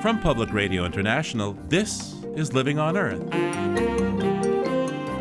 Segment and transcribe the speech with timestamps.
[0.00, 3.22] From Public Radio International, this is Living on Earth.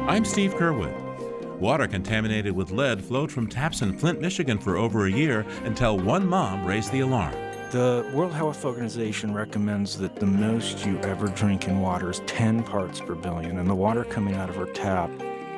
[0.07, 1.59] I'm Steve Curwood.
[1.59, 5.99] Water contaminated with lead flowed from taps in Flint, Michigan for over a year until
[5.99, 7.33] one mom raised the alarm.
[7.71, 12.63] The World Health Organization recommends that the most you ever drink in water is 10
[12.63, 15.11] parts per billion, and the water coming out of her tap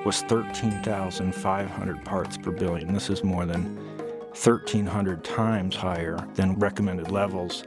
[0.03, 2.91] was 13,500 parts per billion.
[2.91, 3.75] This is more than
[4.33, 7.65] 1,300 times higher than recommended levels,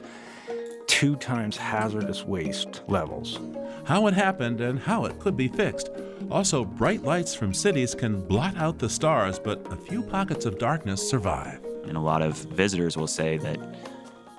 [0.94, 3.40] two times hazardous waste levels.
[3.82, 5.90] How it happened and how it could be fixed.
[6.30, 10.56] Also, bright lights from cities can blot out the stars, but a few pockets of
[10.56, 11.58] darkness survive.
[11.88, 13.58] And a lot of visitors will say that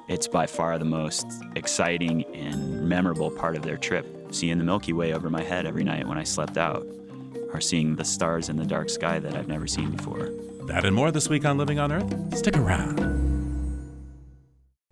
[0.07, 4.93] it's by far the most exciting and memorable part of their trip, seeing the Milky
[4.93, 6.87] Way over my head every night when I slept out,
[7.51, 10.29] or seeing the stars in the dark sky that I've never seen before.
[10.67, 12.37] That and more this week on Living on Earth.
[12.37, 13.34] Stick around.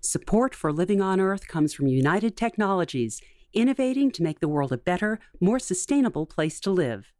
[0.06, 3.22] Support for Living on Earth comes from United Technologies,
[3.54, 7.14] innovating to make the world a better, more sustainable place to live.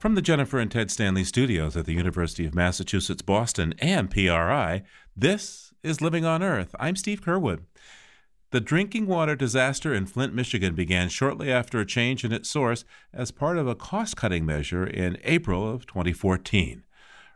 [0.00, 4.82] From the Jennifer and Ted Stanley studios at the University of Massachusetts Boston and PRI,
[5.16, 6.74] this is Living on Earth.
[6.80, 7.60] I'm Steve Curwood.
[8.50, 12.84] The drinking water disaster in Flint, Michigan began shortly after a change in its source
[13.14, 16.82] as part of a cost cutting measure in April of 2014.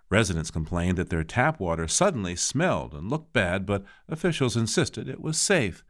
[0.08, 5.20] Residents complained that their tap water suddenly smelled and looked bad, but officials insisted it
[5.20, 5.84] was safe.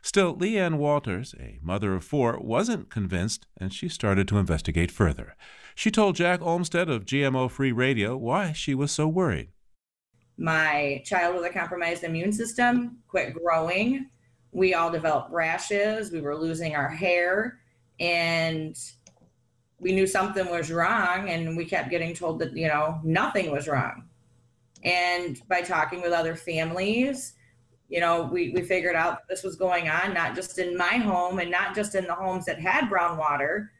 [0.00, 5.36] Still, Leanne Walters, a mother of four, wasn't convinced, and she started to investigate further.
[5.74, 9.48] She told Jack Olmstead of GMO Free Radio why she was so worried.
[10.36, 14.08] My child with a compromised immune system quit growing.
[14.52, 16.12] We all developed rashes.
[16.12, 17.58] We were losing our hair.
[18.00, 18.76] And
[19.80, 21.28] we knew something was wrong.
[21.28, 24.04] And we kept getting told that, you know, nothing was wrong.
[24.84, 27.34] And by talking with other families,
[27.88, 31.38] you know, we, we figured out this was going on, not just in my home
[31.38, 33.72] and not just in the homes that had brown water,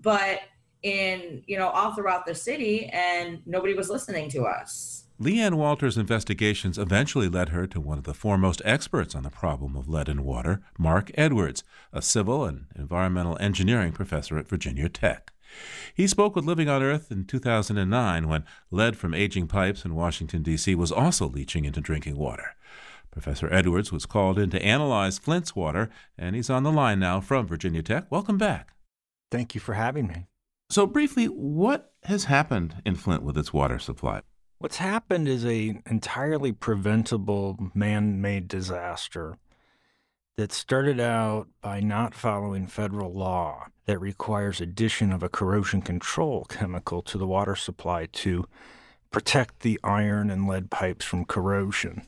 [0.00, 0.40] but
[0.84, 5.96] in you know all throughout the city and nobody was listening to us leanne walters
[5.96, 10.10] investigations eventually led her to one of the foremost experts on the problem of lead
[10.10, 15.32] in water mark edwards a civil and environmental engineering professor at virginia tech
[15.94, 20.42] he spoke with living on earth in 2009 when lead from aging pipes in washington
[20.42, 22.54] d.c was also leaching into drinking water
[23.14, 25.88] Professor Edwards was called in to analyze Flint's water,
[26.18, 28.10] and he's on the line now from Virginia Tech.
[28.10, 28.74] Welcome back.
[29.30, 30.26] Thank you for having me.
[30.68, 34.22] So, briefly, what has happened in Flint with its water supply?
[34.58, 39.38] What's happened is a entirely preventable man-made disaster
[40.36, 46.44] that started out by not following federal law that requires addition of a corrosion control
[46.46, 48.44] chemical to the water supply to
[49.10, 52.06] protect the iron and lead pipes from corrosion.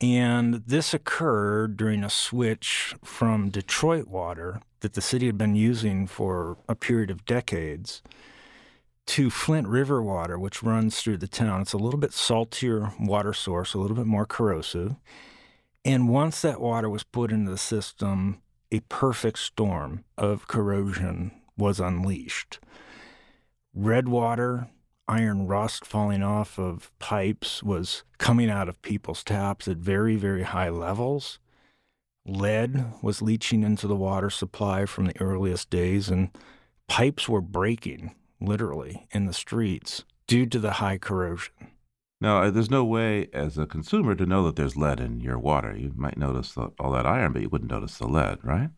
[0.00, 6.06] And this occurred during a switch from Detroit water that the city had been using
[6.06, 8.02] for a period of decades
[9.06, 11.60] to Flint River water, which runs through the town.
[11.60, 14.96] It's a little bit saltier water source, a little bit more corrosive.
[15.84, 21.80] And once that water was put into the system, a perfect storm of corrosion was
[21.80, 22.60] unleashed.
[23.74, 24.68] Red water
[25.08, 30.44] iron rust falling off of pipes was coming out of people's taps at very, very
[30.44, 31.38] high levels.
[32.24, 36.30] Lead was leaching into the water supply from the earliest days, and
[36.88, 41.71] pipes were breaking, literally, in the streets due to the high corrosion.
[42.22, 45.40] Now, uh, there's no way as a consumer to know that there's lead in your
[45.40, 45.76] water.
[45.76, 48.70] You might notice all that iron, but you wouldn't notice the lead, right?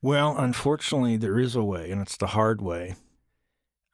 [0.00, 2.94] Well, unfortunately, there is a way, and it's the hard way.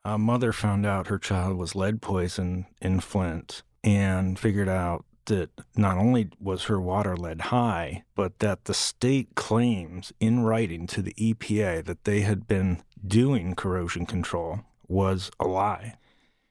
[0.04, 5.52] A mother found out her child was lead poisoned in Flint and figured out that
[5.74, 11.00] not only was her water lead high, but that the state claims in writing to
[11.00, 15.94] the EPA that they had been doing corrosion control was a lie.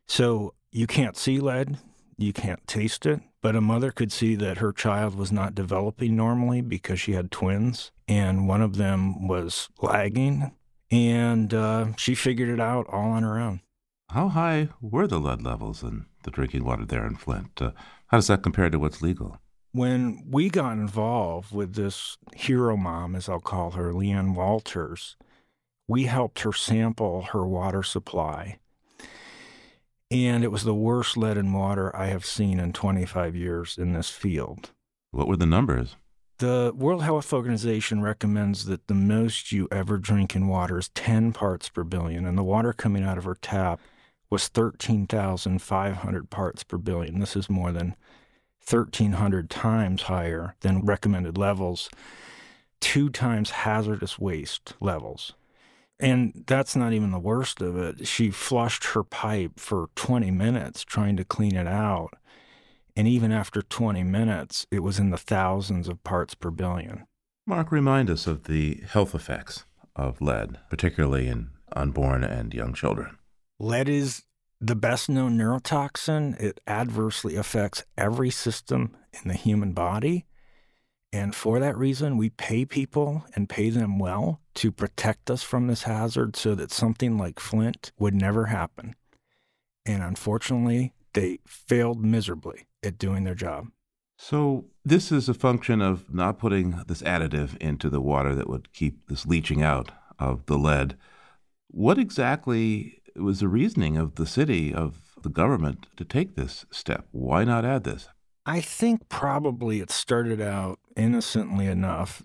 [0.08, 1.78] So you can't see lead,
[2.18, 6.16] you can't taste it, but a mother could see that her child was not developing
[6.16, 10.52] normally because she had twins, and one of them was lagging
[10.92, 13.62] and uh, she figured it out all on her own.
[14.10, 17.62] How high were the lead levels in the drinking water there in Flint?
[17.62, 17.72] Uh,
[18.08, 19.40] how does that compare to what's legal?
[19.74, 25.18] When we got involved with this hero mom, as I'll call her, Leanne Walters,
[25.88, 28.60] we helped her sample her water supply.
[30.10, 33.94] And it was the worst lead in water I have seen in 25 years in
[33.94, 34.72] this field.
[35.12, 35.98] What were the numbers?
[36.40, 41.34] The World Health Organization recommends that the most you ever drink in water is 10
[41.34, 43.82] parts per billion, and the water coming out of her tap
[44.30, 47.20] was 13,500 parts per billion.
[47.20, 47.96] This is more than
[48.70, 51.90] 1,300 times higher than recommended levels,
[52.80, 55.34] two times hazardous waste levels.
[56.00, 58.08] And that's not even the worst of it.
[58.08, 62.12] She flushed her pipe for 20 minutes trying to clean it out.
[62.96, 67.06] And even after 20 minutes, it was in the thousands of parts per billion.
[67.46, 69.66] Mark, remind us of the health effects
[69.96, 73.18] of lead, particularly in unborn and young children.
[73.60, 74.24] Lead is
[74.60, 76.40] the best known neurotoxin.
[76.40, 80.26] It adversely affects every system in the human body.
[81.14, 85.68] And for that reason, we pay people and pay them well to protect us from
[85.68, 88.96] this hazard so that something like Flint would never happen.
[89.86, 93.68] And unfortunately, they failed miserably at doing their job.
[94.18, 98.74] So, this is a function of not putting this additive into the water that would
[98.74, 100.98] keep this leaching out of the lead.
[101.68, 107.08] What exactly was the reasoning of the city, of the government, to take this step?
[107.12, 108.10] Why not add this?
[108.48, 112.24] I think probably it started out innocently enough.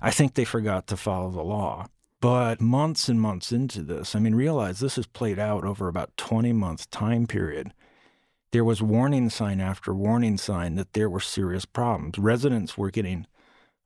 [0.00, 1.86] I think they forgot to follow the law.
[2.20, 6.16] But months and months into this, I mean, realize this has played out over about
[6.16, 7.72] 20 months time period.
[8.52, 12.18] There was warning sign after warning sign that there were serious problems.
[12.18, 13.26] Residents were getting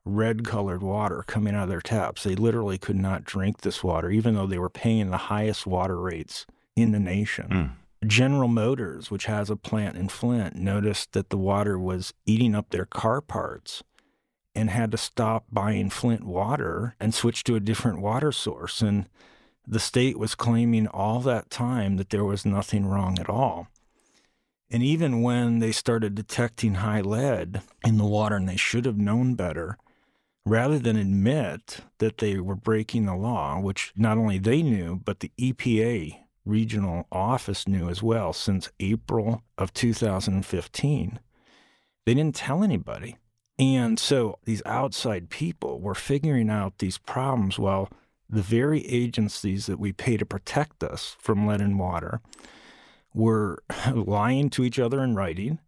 [0.05, 2.23] red colored water coming out of their taps.
[2.23, 5.99] They literally could not drink this water, even though they were paying the highest water
[5.99, 7.47] rates in the nation.
[7.49, 8.07] Mm.
[8.07, 12.69] General Motors, which has a plant in Flint, noticed that the water was eating up
[12.69, 13.83] their car parts
[14.53, 18.81] and had to stop buying Flint water and switch to a different water source.
[18.81, 19.07] And
[19.67, 23.67] the state was claiming all that time that there was nothing wrong at all.
[24.69, 28.97] And even when they started detecting high lead in the water and they should have
[28.97, 29.77] known better,
[30.45, 35.19] rather than admit that they were breaking the law, which not only they knew, but
[35.19, 41.19] the EPA regional office knew as well since April of 2015.
[42.05, 43.17] They didn't tell anybody.
[43.61, 47.89] And so these outside people were figuring out these problems while
[48.27, 52.21] the very agencies that we pay to protect us from lead and water
[53.13, 53.61] were
[53.93, 55.59] lying to each other in writing.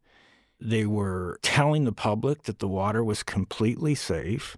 [0.59, 4.57] They were telling the public that the water was completely safe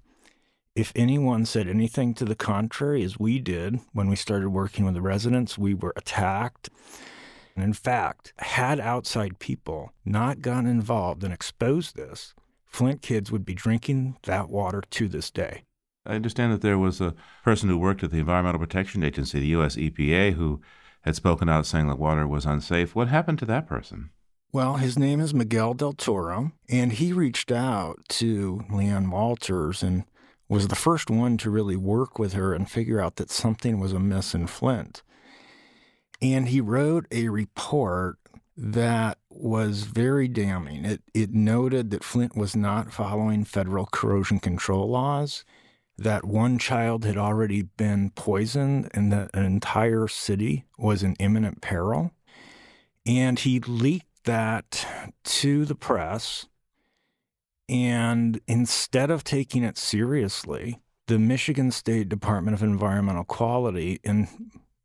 [0.74, 4.94] if anyone said anything to the contrary, as we did when we started working with
[4.94, 6.70] the residents, we were attacked.
[7.56, 12.34] And in fact, had outside people not gotten involved and exposed this,
[12.66, 15.64] Flint kids would be drinking that water to this day.
[16.06, 19.48] I understand that there was a person who worked at the Environmental Protection Agency, the
[19.48, 19.76] U.S.
[19.76, 20.62] EPA, who
[21.02, 22.96] had spoken out saying that water was unsafe.
[22.96, 24.12] What happened to that person?
[24.52, 30.06] Well, his name is Miguel Del Toro, and he reached out to Leanne Walters and
[30.48, 33.92] was the first one to really work with her and figure out that something was
[33.92, 35.02] amiss in Flint.
[36.22, 38.18] And he wrote a report
[38.58, 40.86] that was very damning.
[40.86, 45.44] It, it noted that Flint was not following federal corrosion control laws,
[45.98, 51.62] that one child had already been poisoned, and that an entire city was in imminent
[51.62, 52.12] peril.
[53.06, 54.86] And he leaked that
[55.24, 56.48] to the press
[57.68, 64.28] and instead of taking it seriously, the Michigan State Department of Environmental Quality, and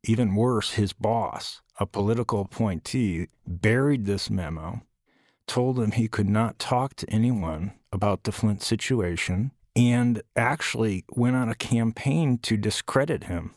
[0.03, 4.83] even worse, his boss, a political appointee, buried this memo,
[5.47, 11.35] told him he could not talk to anyone about the Flint situation, and actually went
[11.35, 13.55] on a campaign to discredit him.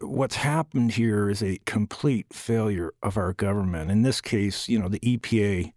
[0.00, 3.90] What's happened here is a complete failure of our government.
[3.90, 5.74] In this case, you know, the EPA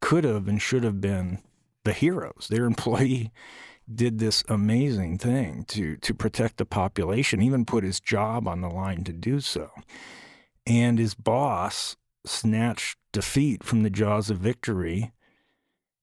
[0.00, 1.38] could have and should have been
[1.82, 2.46] the heroes.
[2.48, 3.32] Their employee
[3.92, 8.68] did this amazing thing to to protect the population, even put his job on the
[8.68, 9.72] line to do so.
[10.66, 15.12] And his boss snatched defeat from the jaws of victory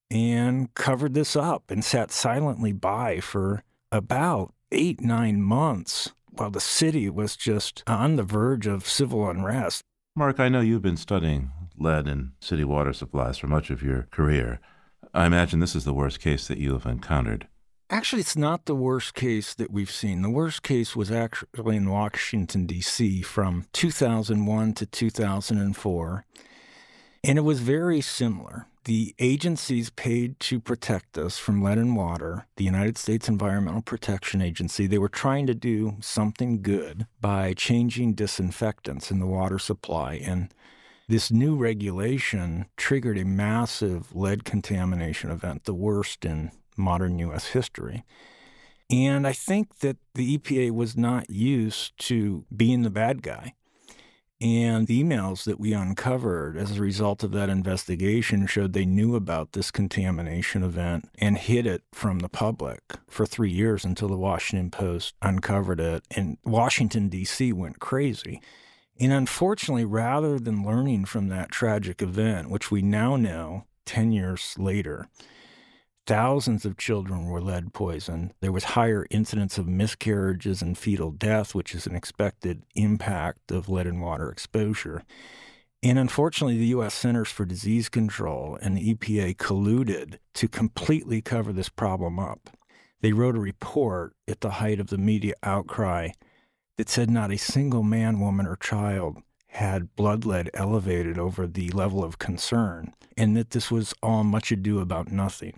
[0.09, 6.59] and covered this up and sat silently by for about eight, nine months while the
[6.59, 9.83] city was just on the verge of civil unrest.
[10.15, 14.07] Mark, I know you've been studying lead in city water supplies for much of your
[14.11, 14.59] career.
[15.13, 17.47] I imagine this is the worst case that you have encountered.
[17.89, 20.21] Actually, it's not the worst case that we've seen.
[20.21, 23.21] The worst case was actually in Washington, D.C.
[23.21, 26.25] from 2001 to 2004.
[27.23, 28.67] And it was very similar.
[28.83, 34.41] The agencies paid to protect us from lead and water, the United States Environmental Protection
[34.41, 40.15] Agency, they were trying to do something good by changing disinfectants in the water supply.
[40.15, 40.53] And
[41.07, 47.47] this new regulation triggered a massive lead contamination event, the worst in modern U.S.
[47.47, 48.05] history.
[48.89, 53.53] And I think that the EPA was not used to being the bad guy.
[54.39, 59.15] And the emails that we uncovered as a result of that investigation showed they knew
[59.15, 64.15] about this contamination event and hid it from the public for three years until the
[64.15, 66.03] Washington Post uncovered it.
[66.11, 67.51] And Washington, D.C.
[67.51, 68.39] went crazy.
[68.99, 74.53] And unfortunately, rather than learning from that tragic event, which we now know 10 years
[74.59, 75.07] later,
[76.07, 78.33] thousands of children were lead poisoned.
[78.39, 83.67] There was higher incidence of miscarriages and fetal death, which is an expected impact of
[83.67, 85.03] lead and water exposure.
[85.83, 86.93] And unfortunately, the U.S.
[86.93, 92.49] Centers for Disease Control and the EPA colluded to completely cover this problem up.
[93.01, 96.11] They wrote a report at the height of the media outcry
[96.77, 101.69] that said not a single man, woman, or child had blood lead elevated over the
[101.69, 105.53] level of concern, and that this was all much ado about nothing.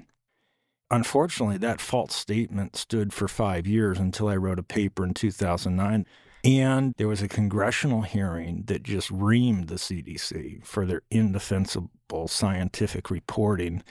[0.91, 6.05] Unfortunately, that false statement stood for five years until I wrote a paper in 2009.
[6.43, 13.11] And there was a congressional hearing that just reamed the CDC for their indefensible scientific
[13.11, 13.83] reporting.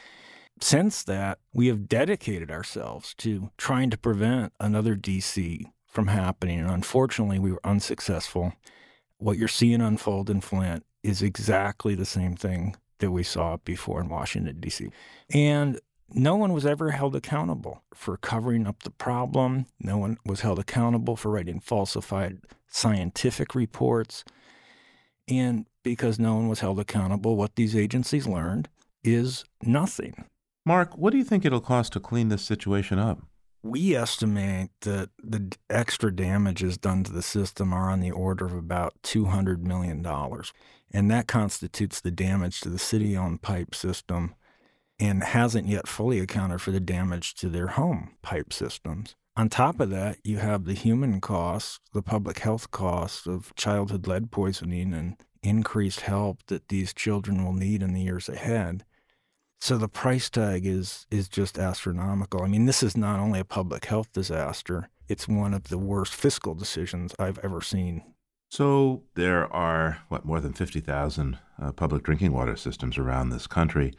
[0.60, 6.60] Since that, we have dedicated ourselves to trying to prevent another DC from happening.
[6.60, 8.54] And unfortunately, we were unsuccessful.
[9.18, 14.00] What you're seeing unfold in Flint is exactly the same thing that we saw before
[14.00, 14.88] in Washington, D.C.
[15.32, 15.80] And
[16.12, 19.66] no one was ever held accountable for covering up the problem.
[19.78, 22.38] No one was held accountable for writing falsified
[22.68, 24.24] scientific reports.
[25.28, 28.68] And because no one was held accountable, what these agencies learned
[29.04, 30.24] is nothing.
[30.64, 33.20] Mark, what do you think it'll cost to clean this situation up?
[33.62, 38.54] We estimate that the extra damages done to the system are on the order of
[38.54, 40.06] about $200 million.
[40.92, 44.34] And that constitutes the damage to the city owned pipe system
[44.98, 49.14] and hasn't yet fully accounted for the damage to their home pipe systems.
[49.36, 54.06] On top of that, you have the human costs, the public health costs of childhood
[54.08, 58.84] lead poisoning and increased help that these children will need in the years ahead.
[59.60, 62.42] So the price tag is is just astronomical.
[62.42, 66.14] I mean, this is not only a public health disaster, it's one of the worst
[66.14, 68.02] fiscal decisions I've ever seen.
[68.50, 73.92] So there are what more than 50,000 uh, public drinking water systems around this country.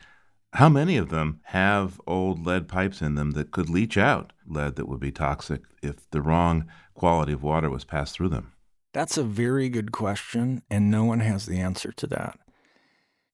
[0.54, 4.76] How many of them have old lead pipes in them that could leach out lead
[4.78, 6.66] that would be toxic if the wrong
[6.96, 8.54] quality of water was passed through them?
[8.92, 12.40] That's a very good question, and no one has the answer to that.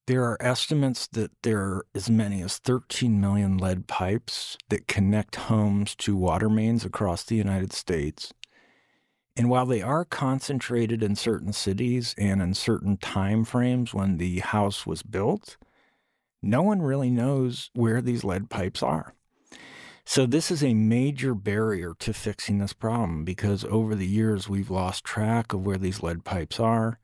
[0.08, 5.36] There are estimates that there are as many as 13 million lead pipes that connect
[5.36, 8.34] homes to water mains across the United States.
[9.38, 14.40] And while they are concentrated in certain cities and in certain time frames when the
[14.40, 15.58] house was built,
[16.42, 19.14] no one really knows where these lead pipes are.
[20.08, 24.70] So, this is a major barrier to fixing this problem because over the years we've
[24.70, 27.00] lost track of where these lead pipes are.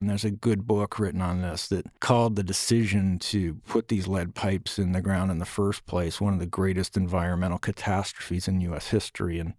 [0.00, 4.08] And there's a good book written on this that called the decision to put these
[4.08, 8.48] lead pipes in the ground in the first place one of the greatest environmental catastrophes
[8.48, 8.88] in U.S.
[8.88, 9.38] history.
[9.38, 9.54] And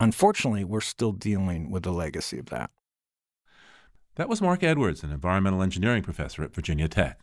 [0.00, 2.70] unfortunately, we're still dealing with the legacy of that.
[4.16, 7.20] That was Mark Edwards, an environmental engineering professor at Virginia Tech.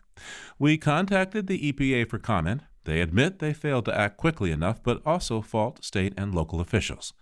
[0.59, 2.61] We contacted the EPA for comment.
[2.85, 7.13] They admit they failed to act quickly enough, but also fault state and local officials.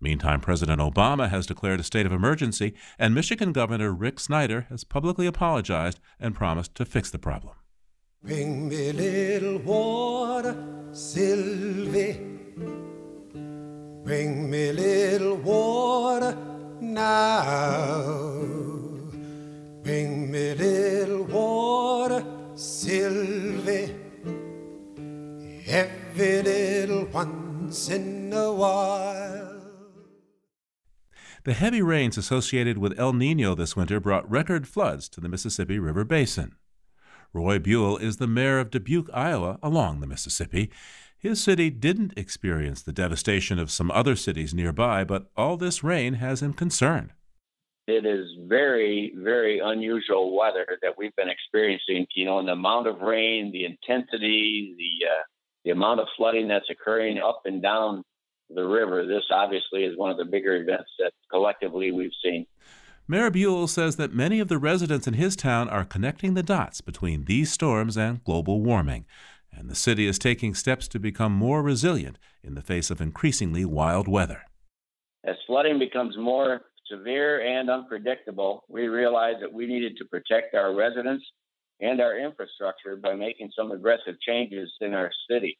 [0.00, 4.84] Meantime, President Obama has declared a state of emergency, and Michigan Governor Rick Snyder has
[4.84, 7.54] publicly apologized and promised to fix the problem.
[8.22, 10.54] Bring me little water,
[10.92, 12.20] Sylvie.
[14.04, 16.36] Bring me little water
[16.80, 18.22] now.
[19.82, 22.24] Bring me little water,
[22.56, 23.94] Sylvie.
[25.66, 29.62] Every little once in a while.
[31.44, 35.78] The heavy rains associated with El Nino this winter brought record floods to the Mississippi
[35.78, 36.56] River Basin.
[37.34, 40.70] Roy Buol is the mayor of Dubuque, Iowa, along the Mississippi.
[41.18, 46.14] His city didn't experience the devastation of some other cities nearby, but all this rain
[46.14, 47.12] has him concerned
[47.86, 52.06] it is very, very unusual weather that we've been experiencing.
[52.14, 55.22] You know, and the amount of rain, the intensity, the uh,
[55.64, 58.04] the amount of flooding that's occurring up and down
[58.50, 59.04] the river.
[59.06, 62.46] This obviously is one of the bigger events that collectively we've seen.
[63.08, 66.80] Mayor Buol says that many of the residents in his town are connecting the dots
[66.80, 69.06] between these storms and global warming,
[69.52, 73.64] and the city is taking steps to become more resilient in the face of increasingly
[73.64, 74.42] wild weather.
[75.24, 80.74] As flooding becomes more severe and unpredictable, we realized that we needed to protect our
[80.74, 81.24] residents
[81.80, 85.58] and our infrastructure by making some aggressive changes in our city.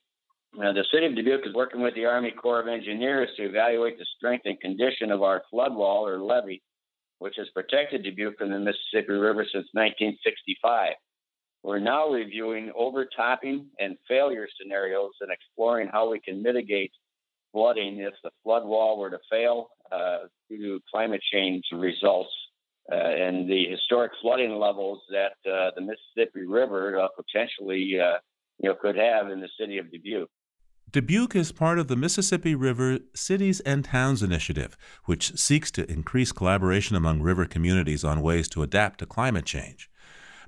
[0.57, 3.99] Now, the city of Dubuque is working with the Army Corps of Engineers to evaluate
[3.99, 6.63] the strength and condition of our flood wall or levee
[7.19, 10.93] which has protected Dubuque from the Mississippi River since 1965.
[11.63, 16.93] We're now reviewing overtopping and failure scenarios and exploring how we can mitigate
[17.57, 20.19] flooding if the flood wall were to fail uh,
[20.51, 22.31] due to climate change results
[22.93, 28.19] uh, and the historic flooding levels that uh, the Mississippi River uh, potentially uh,
[28.59, 30.29] you know, could have in the city of Dubuque.
[30.93, 36.33] Dubuque is part of the Mississippi River Cities and Towns Initiative, which seeks to increase
[36.33, 39.89] collaboration among river communities on ways to adapt to climate change.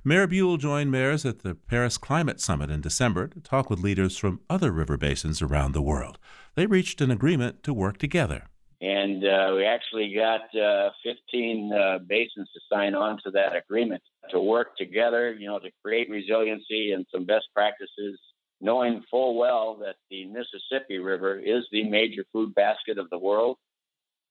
[0.01, 4.17] Mayor Buol joined mayors at the Paris Climate Summit in December to talk with leaders
[4.17, 6.17] from other river basins around the world.
[6.55, 8.45] They reached an agreement to work together.
[8.79, 14.01] And uh, we actually got uh, 15 uh, basins to sign on to that agreement
[14.29, 18.17] to work together, you know, to create resiliency and some best practices,
[18.61, 23.57] knowing full well that the Mississippi River is the major food basket of the world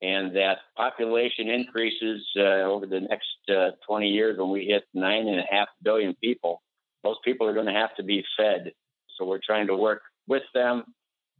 [0.00, 5.26] and that population increases uh, over the next uh, 20 years when we hit nine
[5.26, 6.62] and a half billion people.
[7.02, 8.72] Those people are going to have to be fed.
[9.16, 10.84] So we're trying to work with them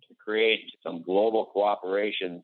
[0.09, 2.43] to create some global cooperation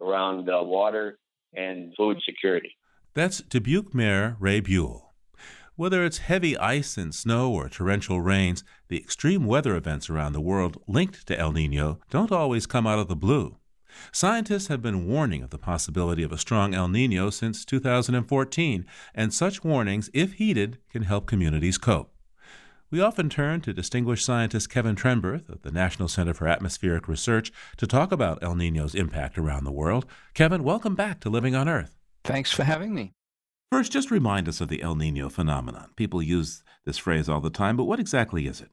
[0.00, 1.18] around uh, water
[1.54, 2.76] and food security.
[3.14, 5.10] That's Dubuque Mayor Roy Buol.
[5.76, 10.40] Whether it's heavy ice and snow or torrential rains, the extreme weather events around the
[10.40, 13.56] world linked to El Nino don't always come out of the blue.
[14.12, 19.34] Scientists have been warning of the possibility of a strong El Nino since 2014, and
[19.34, 22.14] such warnings, if heeded, can help communities cope.
[22.90, 27.52] We often turn to distinguished scientist Kevin Trenberth of the National Center for Atmospheric Research
[27.76, 30.06] to talk about El Nino's impact around the world.
[30.34, 31.96] Kevin, welcome back to Living on Earth.
[32.24, 33.12] Thanks for having me.
[33.70, 35.90] First, just remind us of the El Nino phenomenon.
[35.94, 38.70] People use this phrase all the time, but what exactly is it?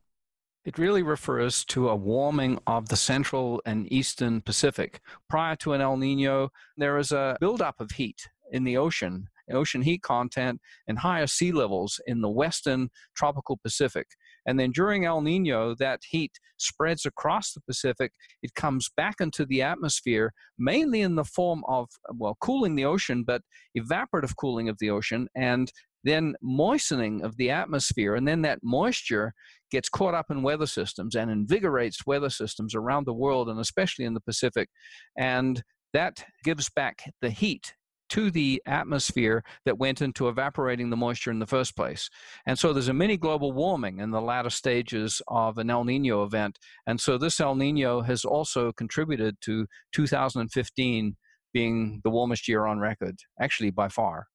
[0.67, 4.99] It really refers to a warming of the central and eastern Pacific.
[5.29, 9.81] Prior to an El Nino, there is a buildup of heat in the ocean, ocean
[9.81, 14.07] heat content, and higher sea levels in the western tropical Pacific.
[14.45, 18.11] And then during El Nino, that heat spreads across the Pacific.
[18.43, 23.23] It comes back into the atmosphere, mainly in the form of, well, cooling the ocean,
[23.25, 23.41] but
[23.77, 25.29] evaporative cooling of the ocean.
[25.33, 25.71] And
[26.03, 29.33] then moistening of the atmosphere, and then that moisture
[29.71, 34.05] gets caught up in weather systems and invigorates weather systems around the world and especially
[34.05, 34.69] in the Pacific.
[35.17, 35.61] And
[35.93, 37.73] that gives back the heat
[38.09, 42.09] to the atmosphere that went into evaporating the moisture in the first place.
[42.45, 46.23] And so there's a mini global warming in the latter stages of an El Nino
[46.23, 46.57] event.
[46.85, 51.17] And so this El Nino has also contributed to 2015
[51.53, 54.27] being the warmest year on record, actually by far.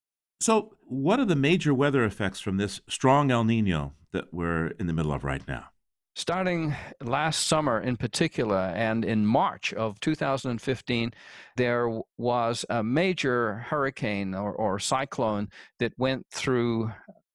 [0.42, 4.88] So, what are the major weather effects from this strong El Nino that we're in
[4.88, 5.66] the middle of right now?
[6.16, 11.12] Starting last summer in particular, and in March of 2015,
[11.56, 16.90] there was a major hurricane or, or cyclone that went through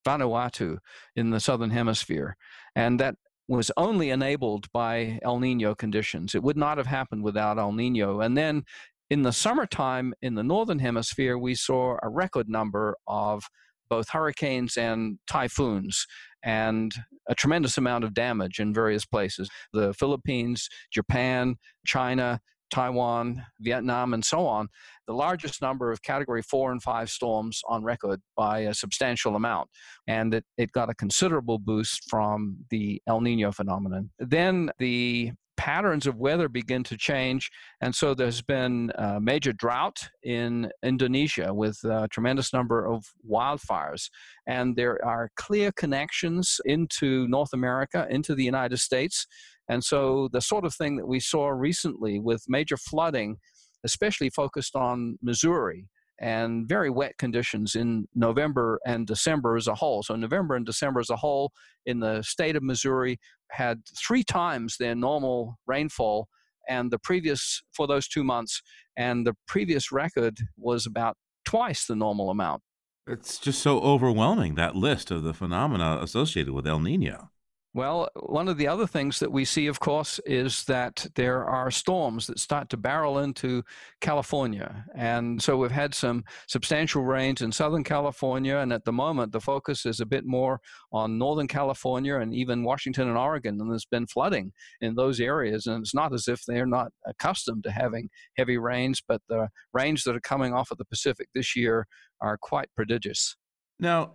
[0.06, 0.78] Vanuatu
[1.16, 2.36] in the southern hemisphere.
[2.76, 3.16] And that
[3.48, 6.36] was only enabled by El Nino conditions.
[6.36, 8.20] It would not have happened without El Nino.
[8.20, 8.66] And then
[9.10, 13.44] in the summertime in the northern hemisphere, we saw a record number of
[13.90, 16.06] both hurricanes and typhoons
[16.44, 16.94] and
[17.30, 19.50] a tremendous amount of damage in various places.
[19.74, 24.68] The Philippines, Japan, China, Taiwan, Vietnam, and so on,
[25.08, 29.70] the largest number of category four and five storms on record by a substantial amount.
[30.08, 34.10] And it, it got a considerable boost from the El Nino phenomenon.
[34.20, 37.50] Then the patterns of weather begin to change.
[37.82, 44.10] And so there's been a major drought in Indonesia with a tremendous number of wildfires.
[44.46, 49.26] And there are clear connections into North America, into the United States.
[49.70, 53.38] And so the sort of thing that we saw recently with major flooding,
[53.84, 60.02] especially focused on Missouri, and very wet conditions in November and December as a whole.
[60.02, 61.52] So, November and December as a whole
[61.86, 63.20] in the state of Missouri
[63.52, 66.28] had three times their normal rainfall
[66.68, 68.62] and the previous for those two months
[68.96, 72.62] and the previous record was about twice the normal amount
[73.08, 77.32] it's just so overwhelming that list of the phenomena associated with el nino
[77.78, 81.70] well, one of the other things that we see, of course, is that there are
[81.70, 83.64] storms that start to barrel into
[84.02, 84.84] California.
[84.96, 88.58] And so we've had some substantial rains in Southern California.
[88.58, 90.60] And at the moment, the focus is a bit more
[90.92, 93.62] on Northern California and even Washington and Oregon.
[93.62, 95.68] And there's been flooding in those areas.
[95.68, 100.04] And it's not as if they're not accustomed to having heavy rains, but the rains
[100.06, 101.86] that are coming off of the Pacific this year
[102.22, 103.36] are quite prodigious.
[103.80, 104.14] Now,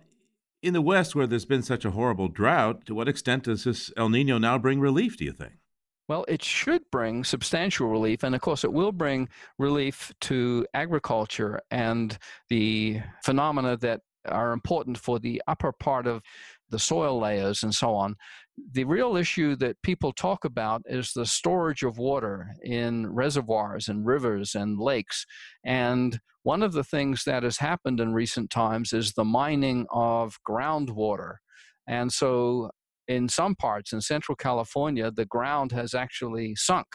[0.63, 3.91] in the West, where there's been such a horrible drought, to what extent does this
[3.97, 5.53] El Nino now bring relief, do you think?
[6.07, 8.23] Well, it should bring substantial relief.
[8.23, 12.17] And of course, it will bring relief to agriculture and
[12.49, 16.21] the phenomena that are important for the upper part of
[16.69, 18.15] the soil layers and so on.
[18.71, 24.05] The real issue that people talk about is the storage of water in reservoirs and
[24.05, 25.25] rivers and lakes.
[25.65, 30.37] And one of the things that has happened in recent times is the mining of
[30.47, 31.35] groundwater.
[31.87, 32.69] And so
[33.07, 36.87] in some parts in central California, the ground has actually sunk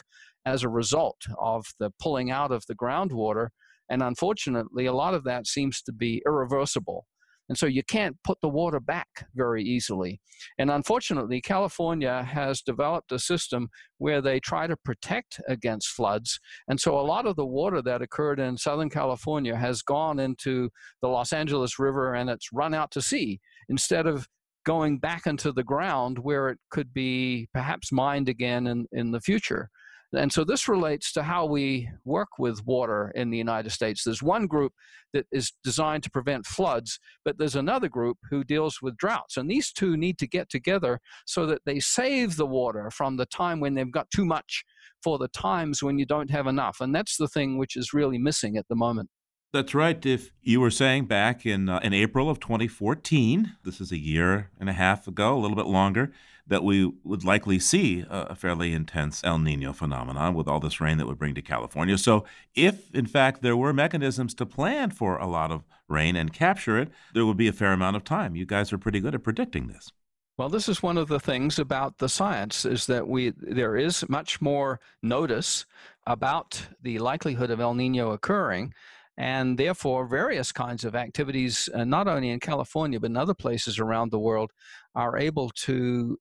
[0.47, 3.49] as a result of the pulling out of the groundwater.
[3.91, 7.07] And unfortunately, a lot of that seems to be irreversible.
[7.49, 10.21] And so you can't put the water back very easily.
[10.59, 16.39] And unfortunately, California has developed a system where they try to protect against floods.
[16.69, 20.71] And so a lot of the water that occurred in Southern California has gone into
[21.01, 24.29] the Los Angeles River and it's run out to sea instead of
[24.65, 29.21] going back into the ground where it could be perhaps mined again in, in the
[29.21, 29.71] future.
[30.15, 34.05] And so this relates to how we work with water in the United States.
[34.05, 34.73] There's one group
[35.13, 39.37] that is designed to prevent floods, but there's another group who deals with droughts.
[39.37, 43.27] And these two need to get together so that they save the water from the
[43.27, 44.65] time when they've got too much
[45.03, 46.81] for the times when you don't have enough.
[46.81, 49.11] And that's the thing which is really missing at the moment.
[49.53, 50.05] That's right.
[50.05, 54.51] If you were saying back in uh, in April of 2014, this is a year
[54.61, 56.13] and a half ago, a little bit longer,
[56.49, 60.99] that we would likely see a, fairly intense El Nino phenomenon with all this rain
[60.99, 61.97] that would bring to California.
[61.99, 66.33] So, if in fact there were mechanisms to plan for a lot of rain and
[66.33, 68.35] capture it, there would be a fair amount of time.
[68.35, 69.93] You guys are pretty good at predicting this.
[70.39, 74.09] Well, this is one of the things about the science is that we there is
[74.09, 75.67] much more notice
[76.07, 78.73] about the likelihood of El Nino occurring
[79.17, 83.81] and therefore various kinds of activities, uh, not only in California but in other places
[83.81, 84.53] around the world,
[84.95, 86.17] are able to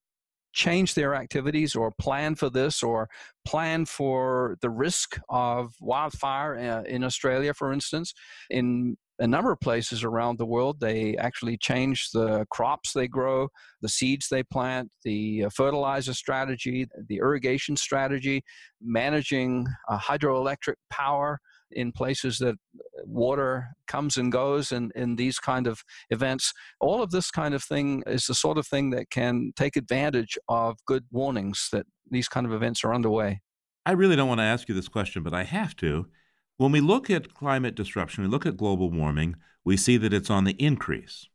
[0.57, 3.07] change their activities or plan for this or
[3.45, 8.11] plan for the risk of wildfire uh, in Australia, for instance.
[8.49, 13.49] In a number of places around the world, they actually change the crops they grow,
[13.83, 18.43] the seeds they plant, the uh, fertilizer strategy, the irrigation strategy,
[18.81, 21.39] managing uh, hydroelectric power
[21.71, 26.53] in places that uh, water comes and goes and in these kind of events.
[26.79, 30.37] All of this kind of thing is the sort of thing that can take advantage
[30.47, 33.41] of good warnings that these kind of events are underway.
[33.85, 36.07] I really don't want to ask you this question but i have to.
[36.57, 40.29] When we look at climate disruption we look at global warming we see that it's
[40.29, 41.27] on the increase.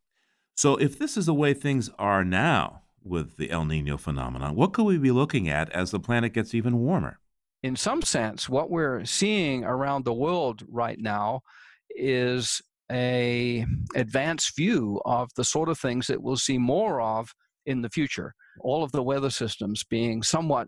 [0.55, 4.73] So if this is the way things are now with the el nino phenomenon what
[4.73, 7.18] could we be looking at as the planet gets even warmer
[7.62, 11.42] in some sense, what we're seeing around the world right now
[11.90, 17.33] is a advanced view of the sort of things that we'll see more of
[17.64, 18.35] in the future.
[18.61, 20.66] All of the weather systems being somewhat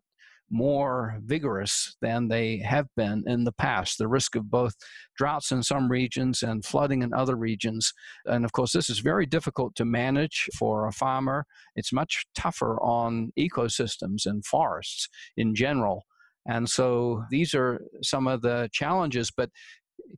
[0.51, 3.99] more vigorous than they have been in the past.
[3.99, 4.75] The risk of both
[5.17, 7.93] droughts in some regions and flooding in other regions.
[8.27, 11.45] And of course, this is very difficult to manage for a farmer.
[11.75, 16.05] It's much tougher on ecosystems and forests in general.
[16.47, 19.51] And so these are some of the challenges, but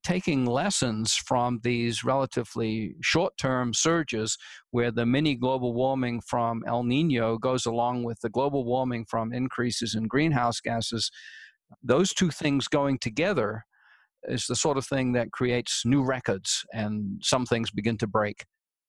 [0.02, 4.36] taking lessons from these relatively short term surges
[4.70, 9.32] where the mini global warming from El Nino goes along with the global warming from
[9.32, 11.10] increases in greenhouse gases,
[11.82, 13.64] those two things going together
[14.28, 18.44] is the sort of thing that creates new records and some things begin to break.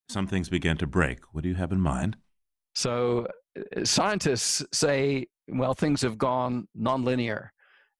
[0.09, 1.19] Some things begin to break.
[1.31, 2.17] What do you have in mind?
[2.75, 7.49] So, uh, scientists say well, things have gone nonlinear,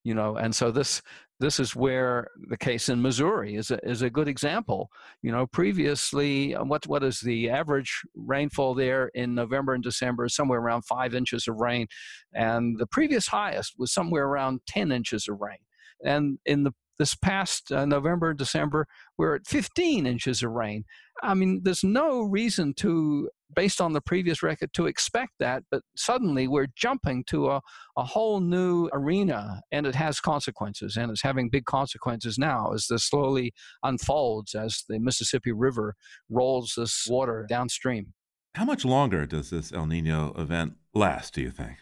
[0.04, 1.02] you know, and so this
[1.40, 4.90] this is where the case in Missouri is a, is a good example.
[5.22, 10.30] You know, previously, uh, what what is the average rainfall there in November and December?
[10.30, 11.88] Somewhere around five inches of rain,
[12.34, 15.60] and the previous highest was somewhere around ten inches of rain.
[16.04, 20.84] And in the this past uh, November and December, we're at 15 inches of rain.
[21.24, 25.82] I mean, there's no reason to based on the previous record to expect that, but
[25.96, 27.62] suddenly we're jumping to a,
[27.96, 32.88] a whole new arena and it has consequences and it's having big consequences now as
[32.88, 33.54] this slowly
[33.84, 35.96] unfolds as the Mississippi River
[36.30, 38.14] rolls this water downstream.
[38.56, 41.78] How much longer does this El Nino event last, do you think?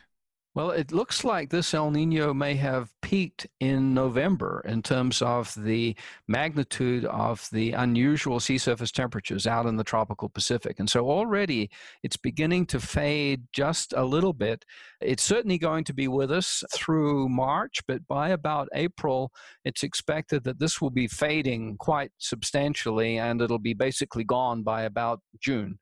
[0.56, 5.54] Well, it looks like this El Nino may have peaked in November in terms of
[5.54, 5.98] the
[6.30, 10.80] magnitude of the unusual sea surface temperatures out in the tropical Pacific.
[10.80, 11.70] And so already
[12.04, 14.64] it's beginning to fade just a little bit.
[15.02, 19.34] It's certainly going to be with us through March, but by about April,
[19.66, 24.84] it's expected that this will be fading quite substantially and it'll be basically gone by
[24.84, 25.80] about June.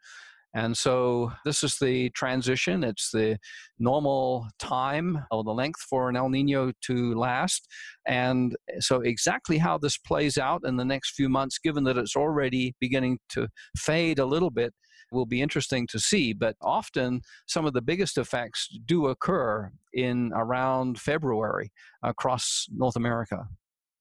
[0.53, 2.83] And so this is the transition.
[2.83, 3.37] It's the
[3.79, 7.67] normal time or the length for an El Nino to last.
[8.05, 11.97] And eh, so, exactly how this plays out in the next few months, given that
[11.97, 14.73] it's already beginning to fade a little bit,
[15.11, 16.33] will be interesting to see.
[16.33, 21.71] But often, some of the biggest effects do occur in around February
[22.03, 23.47] across North America.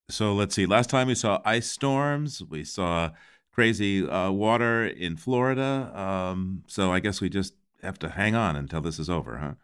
[0.08, 0.66] So let's see.
[0.66, 3.10] Last time we saw ice storms, we saw
[3.52, 5.90] crazy uh, water in Florida.
[5.94, 9.54] Um, so I guess we just have to hang on until this is over, huh?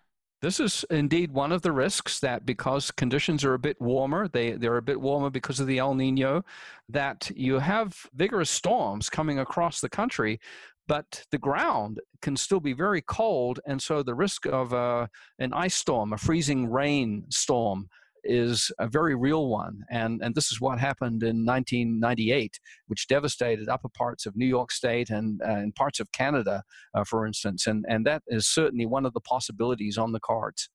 [0.40, 4.52] This is indeed one of the risks that because conditions are a bit warmer, they,
[4.52, 6.44] they're a bit warmer because of the El Nino,
[6.88, 10.38] that you have vigorous storms coming across the country,
[10.86, 13.58] but the ground can still be very cold.
[13.66, 15.08] And so the risk of uh,
[15.40, 17.88] an ice storm, a freezing rain storm,
[18.24, 19.84] is a very real one.
[19.90, 24.70] And, and this is what happened in 1998, which devastated upper parts of New York
[24.72, 26.62] State and, uh, and parts of Canada,
[26.94, 27.66] uh, for instance.
[27.66, 30.68] And, and that is certainly one of the possibilities on the cards.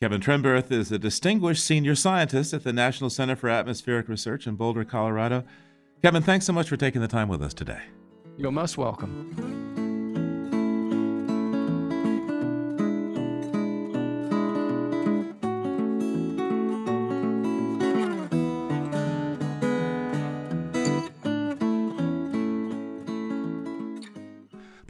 [0.00, 4.54] Kevin Trenberth is a distinguished senior scientist at the National Center for Atmospheric Research in
[4.54, 5.42] Boulder, Colorado.
[6.02, 7.82] Kevin, thanks so much for taking the time with us today.
[8.36, 9.67] You're most welcome.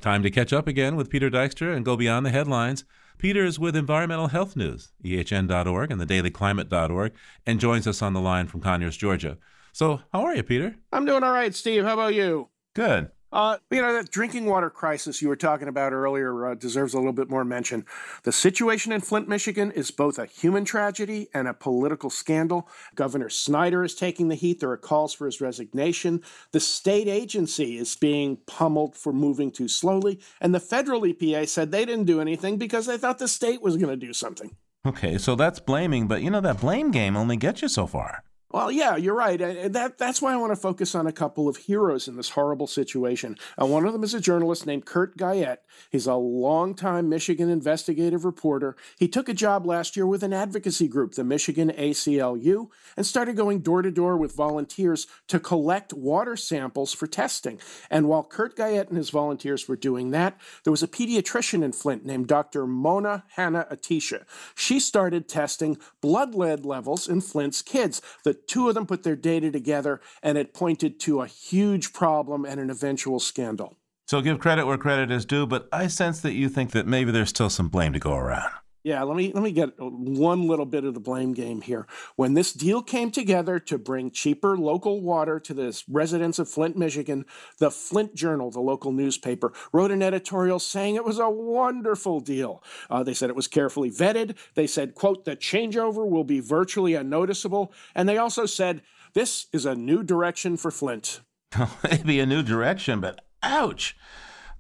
[0.09, 2.87] Time to catch up again with Peter Dykstra and go beyond the headlines.
[3.19, 7.13] Peter is with Environmental Health News, ehn.org and thedailyclimate.org,
[7.45, 9.37] and joins us on the line from Conyers, Georgia.
[9.75, 10.77] So, how are you, Peter?
[10.95, 11.85] I'm doing all right, Steve.
[11.85, 12.49] How about you?
[12.75, 13.11] Good.
[13.31, 16.97] Uh, you know, that drinking water crisis you were talking about earlier uh, deserves a
[16.97, 17.85] little bit more mention.
[18.23, 22.69] The situation in Flint, Michigan is both a human tragedy and a political scandal.
[22.95, 24.61] Governor Snyder is taking the heat.
[24.61, 26.23] There are calls for his resignation.
[26.53, 30.21] The state agency is being pummeled for moving too slowly.
[30.41, 33.77] And the federal EPA said they didn't do anything because they thought the state was
[33.77, 34.57] going to do something.
[34.87, 38.23] Okay, so that's blaming, but you know, that blame game only gets you so far.
[38.51, 39.39] Well, yeah, you're right.
[39.39, 42.67] That that's why I want to focus on a couple of heroes in this horrible
[42.67, 43.37] situation.
[43.61, 45.65] Uh, one of them is a journalist named Curt Guyette.
[45.91, 48.75] He's a longtime Michigan investigative reporter.
[48.99, 53.37] He took a job last year with an advocacy group, the Michigan ACLU, and started
[53.37, 57.61] going door to door with volunteers to collect water samples for testing.
[57.91, 61.73] And while Curt Guyette and his volunteers were doing that, there was a pediatrician in
[61.73, 62.67] Flint named Dr.
[62.67, 64.25] Mona Hanna Attisha.
[64.55, 68.01] She started testing blood lead levels in Flint's kids.
[68.25, 72.45] The two of them put their data together, and it pointed to a huge problem
[72.45, 73.77] and an eventual scandal.
[74.07, 77.11] So give credit where credit is due, but I sense that you think that maybe
[77.11, 78.51] there's still some blame to go around.
[78.85, 81.87] Yeah, let me let me get one little bit of the blame game here.
[82.17, 86.77] When this deal came together to bring cheaper local water to the residents of Flint,
[86.77, 87.25] Michigan,
[87.59, 92.63] the Flint Journal, the local newspaper, wrote an editorial saying it was a wonderful deal.
[92.89, 94.37] Uh, they said it was carefully vetted.
[94.55, 99.67] They said, "quote The changeover will be virtually unnoticeable," and they also said, "This is
[99.67, 101.21] a new direction for Flint."
[101.91, 103.97] Maybe a new direction, but ouch.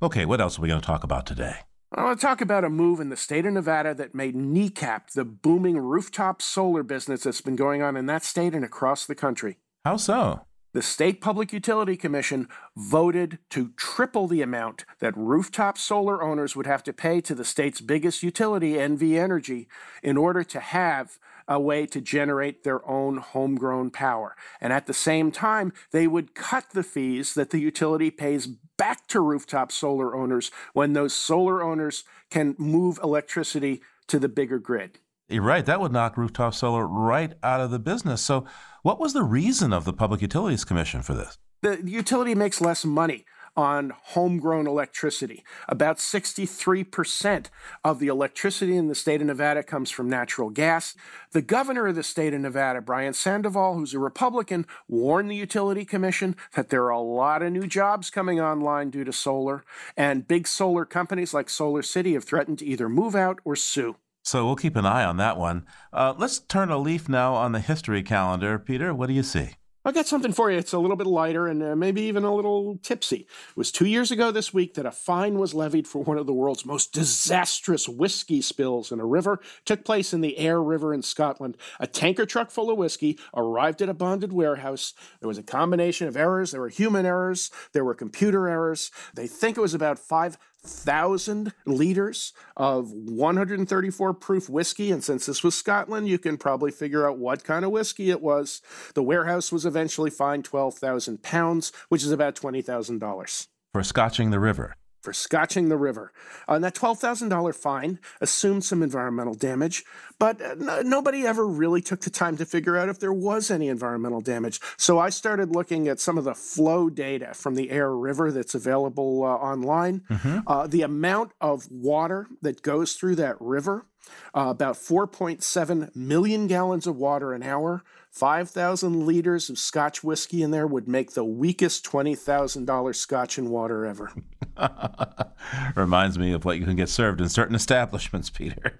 [0.02, 1.61] Okay, what else are we going to talk about today?
[1.90, 5.12] I want to talk about a move in the state of Nevada that made kneecap
[5.12, 9.14] the booming rooftop solar business that's been going on in that state and across the
[9.14, 9.57] country.
[9.87, 10.42] How so?
[10.74, 12.46] The State Public Utility Commission
[12.77, 17.44] voted to triple the amount that rooftop solar owners would have to pay to the
[17.44, 19.66] state's biggest utility, NV Energy,
[20.03, 21.18] in order to have
[21.49, 24.37] a way to generate their own homegrown power.
[24.61, 29.07] And at the same time, they would cut the fees that the utility pays back
[29.09, 35.01] to rooftop solar owners when those solar owners can move electricity to the bigger grid.
[35.29, 35.65] You're right.
[35.67, 38.23] That would knock rooftop solar right out of the business.
[38.23, 38.47] So,
[38.83, 41.37] what was the reason of the Public Utilities Commission for this?
[41.61, 43.27] The utility makes less money
[43.59, 45.42] on homegrown electricity.
[45.68, 47.47] About 63%
[47.85, 50.94] of the electricity in the state of Nevada comes from natural gas.
[51.33, 55.85] The governor of the state of Nevada, Brian Sandoval, who's a Republican, warned the Utility
[55.85, 59.64] Commission that there are a lot of new jobs coming online due to solar,
[59.97, 63.97] and big solar companies like Solar City have threatened to either move out or sue.
[64.23, 65.66] So we'll keep an eye on that one.
[65.92, 68.57] Uh, let's turn a leaf now on the history calendar.
[68.57, 69.55] Peter, what do you see?
[69.88, 70.59] I got something for you.
[70.59, 73.20] It's a little bit lighter and uh, maybe even a little tipsy.
[73.20, 76.27] It was two years ago this week that a fine was levied for one of
[76.27, 79.40] the world's most disastrous whiskey spills in a river.
[79.61, 81.57] It took place in the Ayr River in Scotland.
[81.81, 84.92] A tanker truck full of whiskey arrived at a bonded warehouse.
[85.20, 86.51] There was a combination of errors.
[86.51, 87.51] There were human errors.
[87.72, 88.90] There were computer errors.
[89.14, 90.37] They think it was about five
[90.68, 94.90] thousand liters of 134 proof whiskey.
[94.90, 98.20] And since this was Scotland, you can probably figure out what kind of whiskey it
[98.22, 98.62] was.
[98.94, 103.46] The warehouse was eventually fined 12,000 pounds, which is about $20,000.
[103.72, 104.76] For scotching the river
[105.09, 106.12] for scotching the river.
[106.47, 109.83] Uh, and that $12,000 fine assumed some environmental damage,
[110.18, 113.68] but uh, nobody ever really took the time to figure out if there was any
[113.68, 114.61] environmental damage.
[114.77, 118.55] So I started looking at some of the flow data from the Ayr River that's
[118.55, 120.03] available uh, online.
[120.11, 120.40] Mm-hmm.
[120.47, 123.87] Uh, the amount of water that goes through that river,
[124.35, 127.83] uh, about 4.7 million gallons of water an hour.
[128.18, 133.87] 5,000 liters of scotch whiskey in there would make the weakest $20,000 scotch and water
[133.87, 134.11] ever.
[135.76, 138.76] Reminds me of what you can get served in certain establishments, Peter.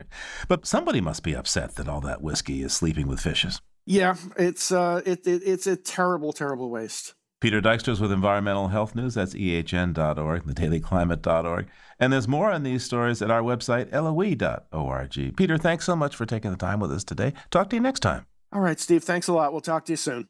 [0.49, 3.61] But somebody must be upset that all that whiskey is sleeping with fishes.
[3.87, 7.15] Yeah, it's uh, it, it, it's a terrible, terrible waste.
[7.41, 9.15] Peter Dykstra with Environmental Health News.
[9.15, 11.67] That's ehn.org, thedailyclimate.org.
[12.01, 15.37] And there's more on these stories at our website, loe.org.
[15.37, 17.33] Peter, thanks so much for taking the time with us today.
[17.51, 18.27] Talk to you next time.
[18.53, 19.53] All right, Steve, thanks a lot.
[19.53, 20.29] We'll talk to you soon.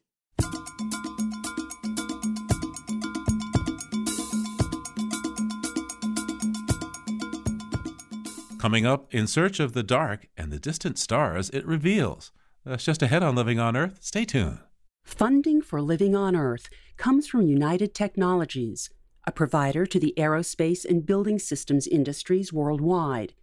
[8.59, 12.33] Coming up, in search of the dark and the distant stars it reveals.
[12.65, 13.99] That's just ahead on Living on Earth.
[14.01, 14.59] Stay tuned.
[15.05, 18.89] Funding for Living on Earth comes from United Technologies,
[19.25, 23.33] a provider to the aerospace and building systems industries worldwide.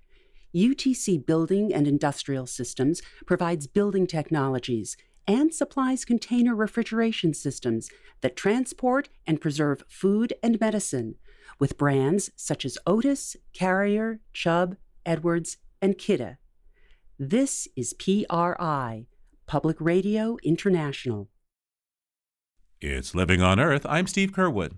[0.54, 9.08] UTC Building and Industrial Systems provides building technologies and supplies container refrigeration systems that transport
[9.26, 11.16] and preserve food and medicine
[11.58, 16.36] with brands such as Otis, Carrier, Chubb, Edwards, and Kidde.
[17.18, 19.06] This is PRI,
[19.46, 21.28] Public Radio International.
[22.80, 23.86] It's Living on Earth.
[23.88, 24.76] I'm Steve Curwood.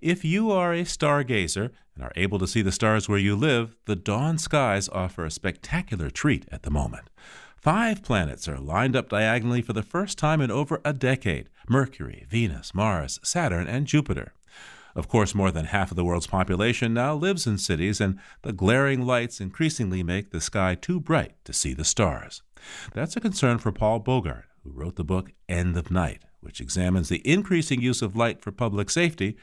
[0.00, 3.76] If you are a stargazer and are able to see the stars where you live,
[3.86, 7.10] the dawn skies offer a spectacular treat at the moment.
[7.56, 12.26] Five planets are lined up diagonally for the first time in over a decade Mercury,
[12.28, 14.32] Venus, Mars, Saturn, and Jupiter.
[14.96, 18.52] Of course, more than half of the world's population now lives in cities, and the
[18.52, 22.42] glaring lights increasingly make the sky too bright to see the stars.
[22.92, 27.08] That's a concern for Paul Bogard, who wrote the book End of Night which examines
[27.08, 29.36] the increasing use of light for public safety,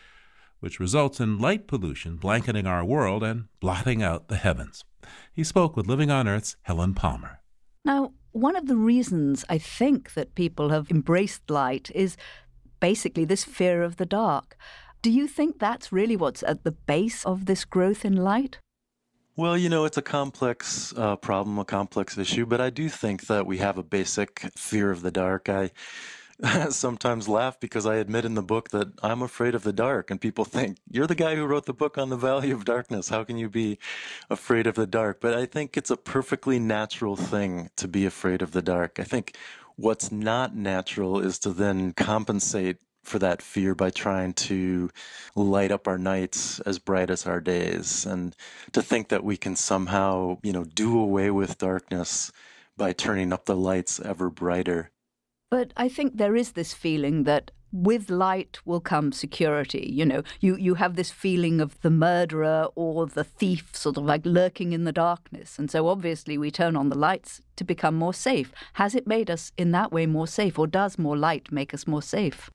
[0.60, 4.84] which results in light pollution blanketing our world and blotting out the heavens.
[5.34, 7.42] He spoke with Living on Earth's Helen Palmer.
[7.86, 12.18] Now, one of the reasons I think that people have embraced light is
[12.80, 14.58] basically this fear of the dark.
[15.02, 18.60] Do you think that's really what's at the base of this growth in light?
[19.36, 23.28] Well, you know, it's a complex uh, problem, a complex issue, but I do think
[23.28, 25.48] that we have a basic fear of the dark.
[25.48, 25.70] I
[26.70, 30.22] sometimes laugh because I admit in the book that I'm afraid of the dark, and
[30.22, 33.10] people think, You're the guy who wrote the book on the value of darkness.
[33.10, 33.80] How can you be
[34.30, 35.20] afraid of the dark?
[35.20, 39.00] But I think it's a perfectly natural thing to be afraid of the dark.
[39.00, 39.36] I think
[39.76, 44.90] what's not natural is to then compensate for that fear by trying to
[45.36, 48.36] light up our nights as bright as our days and
[48.74, 52.32] to think that we can somehow, you know, do away with darkness
[52.76, 54.92] by turning up the lights ever brighter.
[55.50, 59.90] But I think there is this feeling that with light will come security.
[59.92, 64.04] You know, you, you have this feeling of the murderer or the thief sort of
[64.04, 65.60] like lurking in the darkness.
[65.60, 68.52] And so obviously we turn on the lights to become more safe.
[68.74, 71.88] Has it made us in that way more safe, or does more light make us
[71.88, 72.50] more safe?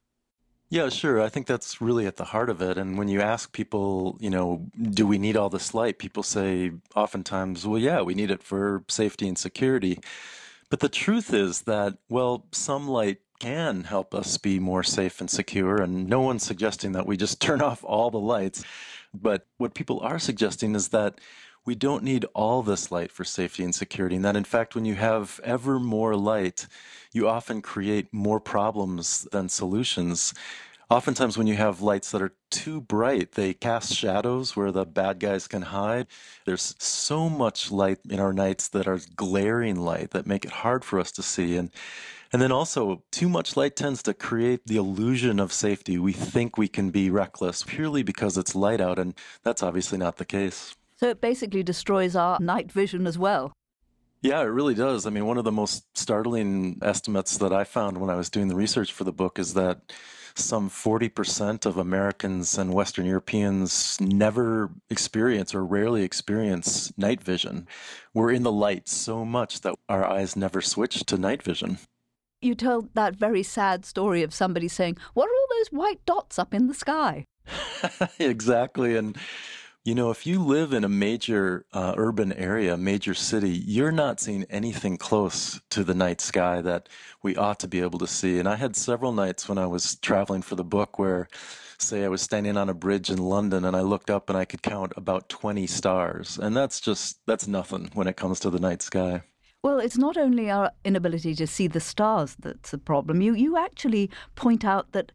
[0.71, 1.21] Yeah, sure.
[1.21, 2.79] I think that's really at the heart of it.
[2.79, 5.99] And when you ask people, you know, do we need all this light?
[5.99, 9.99] People say oftentimes, well, yeah, we need it for safety and security.
[10.73, 15.29] But the truth is that, well, some light can help us be more safe and
[15.29, 18.65] secure, and no one's suggesting that we just turn off all the lights.
[19.13, 21.21] But what people are suggesting is that
[21.67, 24.87] we don't need all this light for safety and security, and that in fact, when
[24.87, 26.67] you have ever more light,
[27.13, 30.33] you often create more problems than solutions
[30.93, 35.19] oftentimes when you have lights that are too bright, they cast shadows where the bad
[35.19, 36.07] guys can hide.
[36.45, 40.85] There's so much light in our nights that are glaring light that make it hard
[40.85, 41.57] for us to see.
[41.57, 41.71] And
[42.33, 45.99] and then also, too much light tends to create the illusion of safety.
[45.99, 50.17] We think we can be reckless purely because it's light out, and that's obviously not
[50.17, 50.75] the case.
[50.97, 53.53] So it basically destroys our night vision as well.
[54.23, 55.05] Yeah, it really does.
[55.05, 58.49] I mean, one of the most startling estimates that I found when I was doing
[58.49, 59.93] the research for the book is that
[60.35, 67.67] some 40% of Americans and Western Europeans never experience or rarely experience night vision.
[68.15, 71.79] We're in the light so much that our eyes never switch to night vision.
[72.41, 76.39] You told that very sad story of somebody saying, What are all those white dots
[76.39, 77.25] up in the sky?
[78.19, 78.97] exactly.
[78.97, 79.17] And
[79.85, 84.21] You know, if you live in a major uh, urban area, major city, you're not
[84.21, 86.89] seeing anything close to the night sky that
[87.21, 88.39] we ought to be able to see.
[88.39, 91.27] And I had several nights when I was traveling for the book where,
[91.79, 94.45] say, I was standing on a bridge in London and I looked up and I
[94.45, 96.39] could count about 20 stars.
[96.39, 99.25] And that's just, that's nothing when it comes to the night sky.
[99.65, 103.21] Well, it's not only our inability to see the stars that's a problem.
[103.21, 105.11] You, you actually point out that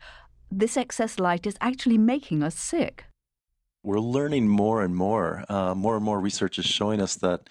[0.52, 3.06] this excess light is actually making us sick
[3.84, 5.44] we're learning more and more.
[5.50, 7.50] Uh, more and more research is showing us that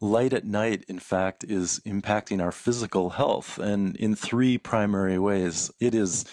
[0.00, 5.70] light at night, in fact, is impacting our physical health, and in three primary ways.
[5.80, 6.24] It is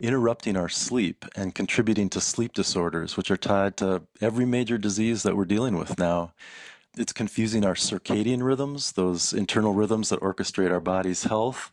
[0.00, 5.22] interrupting our sleep and contributing to sleep disorders, which are tied to every major disease
[5.22, 6.32] that we're dealing with now.
[6.96, 11.70] It's confusing our circadian rhythms, those internal rhythms that orchestrate our body's health.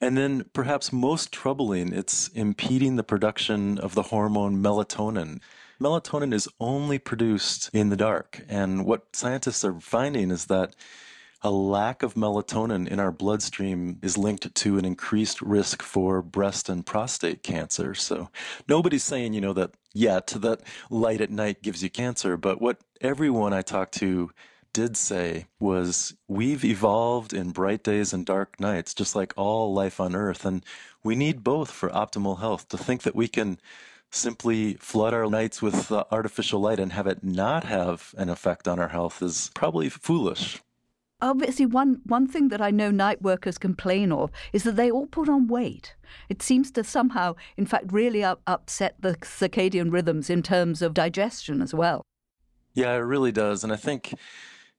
[0.00, 5.40] And then, perhaps most troubling, it's impeding the production of the hormone melatonin
[5.80, 8.42] melatonin is only produced in the dark.
[8.48, 10.74] And what scientists are finding is that
[11.42, 16.70] a lack of melatonin in our bloodstream is linked to an increased risk for breast
[16.70, 17.94] and prostate cancer.
[17.94, 18.30] So
[18.66, 22.38] nobody's saying, you know, that yet that light at night gives you cancer.
[22.38, 24.30] But what everyone I talk to
[24.74, 29.98] did say was we've evolved in bright days and dark nights, just like all life
[29.98, 30.44] on earth.
[30.44, 30.62] And
[31.02, 32.68] we need both for optimal health.
[32.68, 33.58] To think that we can
[34.10, 38.68] simply flood our nights with uh, artificial light and have it not have an effect
[38.68, 40.60] on our health is probably foolish.
[41.22, 45.06] Obviously, one, one thing that I know night workers complain of is that they all
[45.06, 45.94] put on weight.
[46.28, 50.92] It seems to somehow, in fact, really up, upset the circadian rhythms in terms of
[50.92, 52.02] digestion as well.
[52.74, 53.64] Yeah, it really does.
[53.64, 54.14] And I think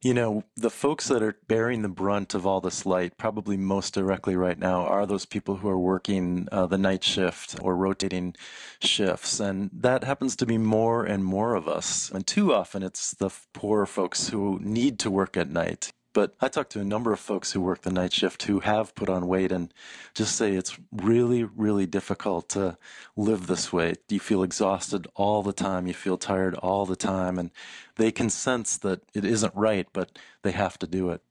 [0.06, 3.96] you know, the folks that are bearing the brunt of all this light, probably most
[3.96, 8.36] directly right now, are those people who are working uh, the night shift or rotating
[8.80, 9.40] shifts.
[9.40, 12.12] And that happens to be more and more of us.
[12.12, 15.92] And too often it's the poor folks who need to work at night.
[16.16, 18.96] But I talked to a number of folks who work the night shift who have
[18.96, 19.74] put on weight and
[20.14, 22.78] just say it's really, really difficult to
[23.18, 23.96] live this way.
[24.08, 25.88] You feel exhausted all the time.
[25.88, 27.38] You feel tired all the time.
[27.38, 27.52] And
[27.98, 31.22] they can sense that it isn't right, but they have to do it.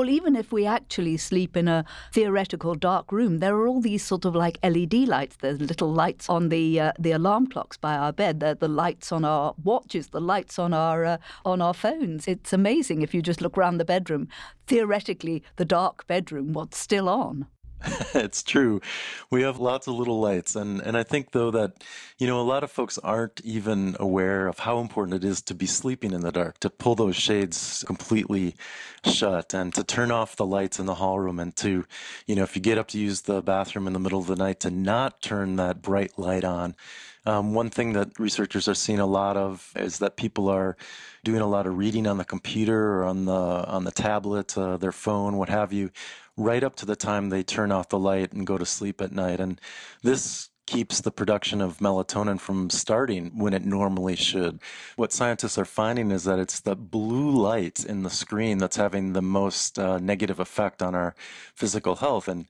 [0.00, 4.02] Well, even if we actually sleep in a theoretical dark room, there are all these
[4.02, 5.36] sort of like LED lights.
[5.36, 8.40] There's little lights on the uh, the alarm clocks by our bed.
[8.40, 12.26] There the lights on our watches, the lights on our uh, on our phones.
[12.26, 14.28] It's amazing if you just look around the bedroom.
[14.66, 17.46] Theoretically, the dark bedroom, what's still on?
[18.14, 18.80] it's true.
[19.30, 20.54] We have lots of little lights.
[20.54, 21.82] And, and I think, though, that,
[22.18, 25.54] you know, a lot of folks aren't even aware of how important it is to
[25.54, 28.54] be sleeping in the dark, to pull those shades completely
[29.04, 31.86] shut and to turn off the lights in the hall room and to,
[32.26, 34.36] you know, if you get up to use the bathroom in the middle of the
[34.36, 36.74] night, to not turn that bright light on.
[37.26, 40.76] Um, one thing that researchers are seeing a lot of is that people are
[41.22, 44.78] doing a lot of reading on the computer or on the on the tablet, uh,
[44.78, 45.90] their phone, what have you,
[46.40, 49.12] right up to the time they turn off the light and go to sleep at
[49.12, 49.40] night.
[49.40, 49.60] And
[50.02, 54.60] this keeps the production of melatonin from starting when it normally should.
[54.96, 59.12] What scientists are finding is that it's the blue light in the screen that's having
[59.12, 61.14] the most uh, negative effect on our
[61.54, 62.28] physical health.
[62.28, 62.46] And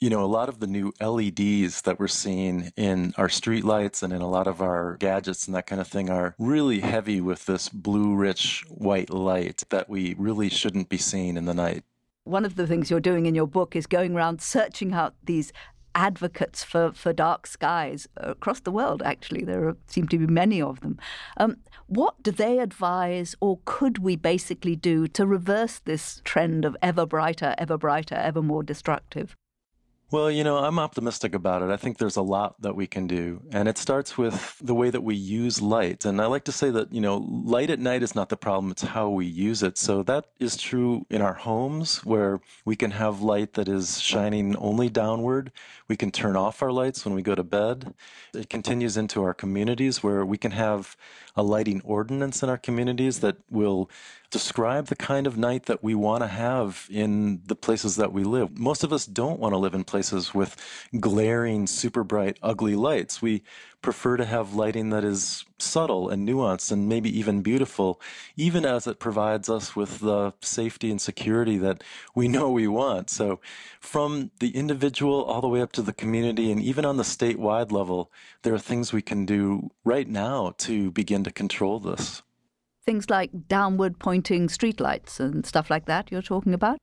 [0.00, 4.02] you know, a lot of the new LEDs that we're seeing in our street lights
[4.02, 7.20] and in a lot of our gadgets and that kind of thing are really heavy
[7.20, 11.84] with this blue rich white light that we really shouldn't be seeing in the night.
[12.24, 15.52] One of the things you're doing in your book is going around searching out these
[15.94, 19.44] advocates for, for dark skies across the world, actually.
[19.44, 20.98] There are, seem to be many of them.
[21.36, 26.76] Um, what do they advise, or could we basically do to reverse this trend of
[26.80, 29.36] ever brighter, ever brighter, ever more destructive?
[30.12, 31.70] Well, you know, I'm optimistic about it.
[31.70, 33.40] I think there's a lot that we can do.
[33.50, 36.04] And it starts with the way that we use light.
[36.04, 38.70] And I like to say that, you know, light at night is not the problem,
[38.70, 39.78] it's how we use it.
[39.78, 44.54] So that is true in our homes where we can have light that is shining
[44.56, 45.50] only downward.
[45.88, 47.94] We can turn off our lights when we go to bed.
[48.34, 50.94] It continues into our communities where we can have
[51.36, 53.88] a lighting ordinance in our communities that will
[54.32, 58.24] describe the kind of night that we want to have in the places that we
[58.24, 58.58] live.
[58.58, 60.56] Most of us don't want to live in places with
[60.98, 63.20] glaring, super bright, ugly lights.
[63.20, 63.42] We
[63.82, 68.00] prefer to have lighting that is subtle and nuanced and maybe even beautiful,
[68.34, 73.10] even as it provides us with the safety and security that we know we want.
[73.10, 73.38] So,
[73.80, 77.70] from the individual all the way up to the community, and even on the statewide
[77.70, 78.10] level,
[78.42, 82.22] there are things we can do right now to begin to control this
[82.84, 86.78] things like downward pointing streetlights and stuff like that you're talking about?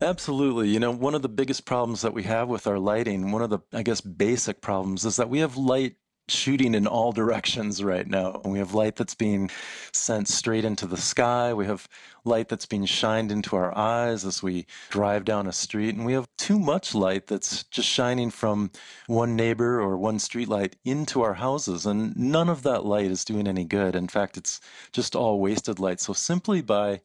[0.00, 0.68] Absolutely.
[0.68, 3.50] You know, one of the biggest problems that we have with our lighting, one of
[3.50, 5.96] the, I guess, basic problems is that we have light
[6.28, 8.40] shooting in all directions right now.
[8.44, 9.50] We have light that's being
[9.92, 11.52] sent straight into the sky.
[11.52, 11.88] We have
[12.24, 15.94] light that's being shined into our eyes as we drive down a street.
[15.94, 18.70] And we have too much light that's just shining from
[19.06, 21.86] one neighbor or one street light into our houses.
[21.86, 23.94] And none of that light is doing any good.
[23.96, 24.60] In fact, it's
[24.92, 26.00] just all wasted light.
[26.00, 27.00] So simply by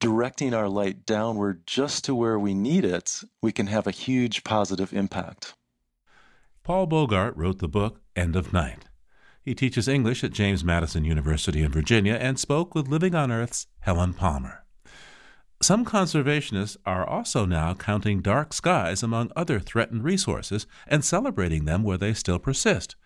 [0.00, 4.44] directing our light downward just to where we need it, we can have a huge
[4.44, 5.54] positive impact.
[6.66, 8.86] Paul Bogard wrote the book End of Night.
[9.40, 13.68] He teaches English at James Madison University in Virginia and spoke with Living on Earth's
[13.78, 14.64] Helen Palmer.
[15.62, 21.84] Some conservationists are also now counting dark skies among other threatened resources and celebrating them
[21.84, 22.96] where they still persist.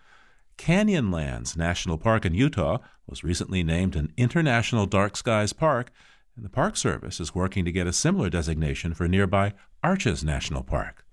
[0.56, 5.90] Canyonlands National Park in Utah was recently named an International Dark Skies Park,
[6.34, 9.52] and the Park Service is working to get a similar designation for nearby
[9.82, 11.04] Arches National Park.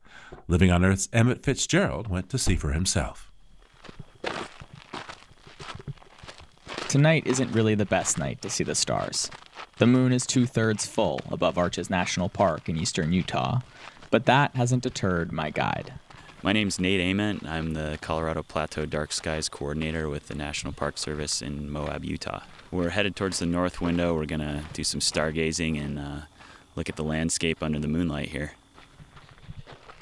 [0.47, 3.31] Living on Earth's Emmett Fitzgerald went to see for himself.
[6.87, 9.29] Tonight isn't really the best night to see the stars.
[9.77, 13.59] The moon is two thirds full above Arches National Park in eastern Utah,
[14.09, 15.93] but that hasn't deterred my guide.
[16.43, 17.45] My name's Nate Ament.
[17.45, 22.43] I'm the Colorado Plateau Dark Skies Coordinator with the National Park Service in Moab, Utah.
[22.71, 24.15] We're headed towards the north window.
[24.15, 26.19] We're going to do some stargazing and uh,
[26.75, 28.53] look at the landscape under the moonlight here.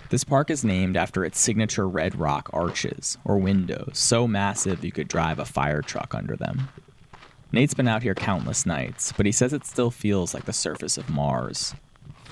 [0.09, 4.91] This park is named after its signature red rock arches, or windows, so massive you
[4.91, 6.69] could drive a fire truck under them.
[7.51, 10.97] Nate's been out here countless nights, but he says it still feels like the surface
[10.97, 11.73] of Mars.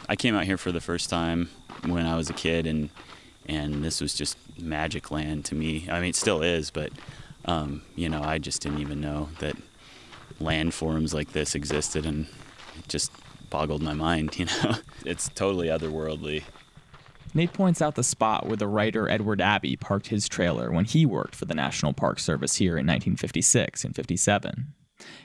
[0.07, 1.49] I came out here for the first time
[1.85, 2.89] when I was a kid, and
[3.47, 5.87] and this was just magic land to me.
[5.89, 6.91] I mean, it still is, but
[7.45, 9.55] um, you know, I just didn't even know that
[10.39, 12.27] landforms like this existed, and
[12.77, 13.11] it just
[13.49, 14.35] boggled my mind.
[14.37, 16.43] You know, it's totally otherworldly.
[17.35, 21.05] Nate points out the spot where the writer Edward Abbey parked his trailer when he
[21.05, 24.73] worked for the National Park Service here in 1956 and 57.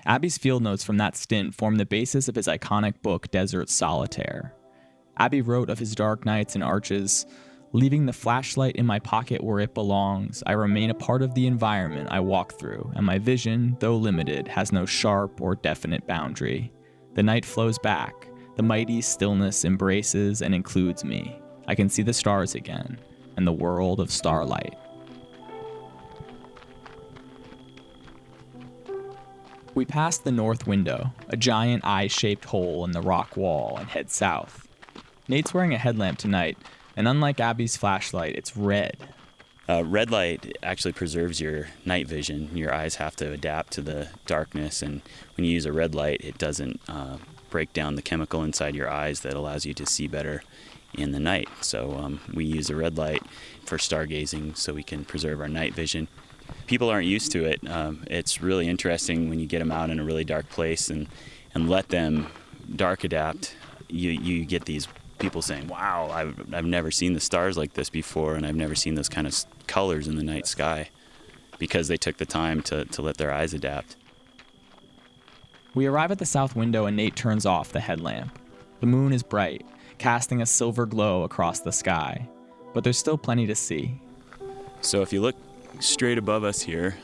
[0.06, 4.54] Abbey's field notes from that stint form the basis of his iconic book Desert Solitaire.
[5.18, 7.26] Abbey wrote of his dark nights and arches
[7.72, 11.46] Leaving the flashlight in my pocket where it belongs, I remain a part of the
[11.46, 16.72] environment I walk through, and my vision, though limited, has no sharp or definite boundary.
[17.12, 18.28] The night flows back.
[18.56, 21.38] The mighty stillness embraces and includes me.
[21.68, 22.98] I can see the stars again
[23.36, 24.76] and the world of starlight.
[29.74, 33.88] We pass the north window, a giant eye shaped hole in the rock wall, and
[33.88, 34.66] head south.
[35.28, 36.58] Nate's wearing a headlamp tonight,
[36.96, 38.96] and unlike Abbey's flashlight, it's red.
[39.68, 42.50] Uh, red light actually preserves your night vision.
[42.56, 45.02] Your eyes have to adapt to the darkness, and
[45.36, 47.18] when you use a red light, it doesn't uh,
[47.50, 50.42] break down the chemical inside your eyes that allows you to see better
[51.00, 51.48] in the night.
[51.60, 53.22] So um, we use a red light
[53.64, 56.08] for stargazing so we can preserve our night vision.
[56.66, 57.60] People aren't used to it.
[57.68, 61.08] Um, it's really interesting when you get them out in a really dark place and,
[61.54, 62.28] and let them
[62.74, 63.56] dark adapt.
[63.88, 64.88] You, you get these
[65.18, 68.74] people saying, "Wow, I've, I've never seen the stars like this before, and I've never
[68.74, 69.34] seen those kind of
[69.66, 70.90] colors in the night sky,"
[71.58, 73.96] because they took the time to, to let their eyes adapt.
[75.74, 78.38] We arrive at the south window, and Nate turns off the headlamp.
[78.80, 79.66] The moon is bright,
[79.98, 82.28] casting a silver glow across the sky,
[82.72, 84.00] but there's still plenty to see.
[84.80, 85.36] So if you look
[85.80, 86.96] straight above us here,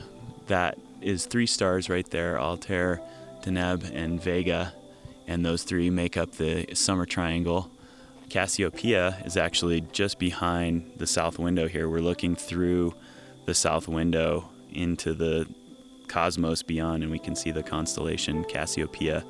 [0.47, 3.01] that is three stars right there Altair,
[3.43, 4.73] Deneb, and Vega.
[5.27, 7.71] And those three make up the summer triangle.
[8.29, 11.89] Cassiopeia is actually just behind the south window here.
[11.89, 12.93] We're looking through
[13.45, 15.47] the south window into the
[16.07, 19.23] cosmos beyond, and we can see the constellation Cassiopeia.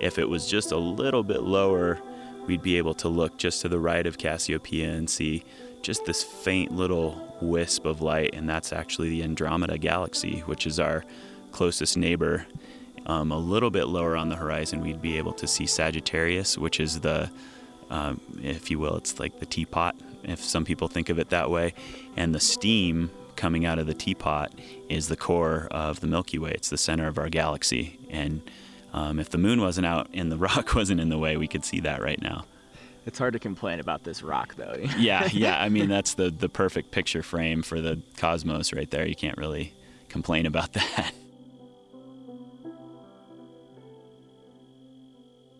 [0.00, 2.00] If it was just a little bit lower,
[2.46, 5.44] we'd be able to look just to the right of Cassiopeia and see
[5.82, 10.78] just this faint little wisp of light, and that's actually the Andromeda Galaxy, which is
[10.78, 11.04] our
[11.50, 12.46] closest neighbor.
[13.06, 16.78] Um, a little bit lower on the horizon, we'd be able to see Sagittarius, which
[16.78, 17.30] is the
[17.90, 18.96] um, if you will.
[18.96, 21.74] It's like the teapot, if some people think of it that way.
[22.16, 24.54] And the steam coming out of the teapot
[24.88, 26.52] is the core of the Milky Way.
[26.52, 27.98] It's the center of our galaxy.
[28.08, 28.42] And
[28.92, 31.64] um, if the moon wasn't out and the rock wasn't in the way, we could
[31.64, 32.44] see that right now.
[33.04, 34.76] It's hard to complain about this rock, though.
[34.98, 35.60] yeah, yeah.
[35.60, 39.06] I mean, that's the, the perfect picture frame for the cosmos right there.
[39.06, 39.74] You can't really
[40.08, 41.12] complain about that.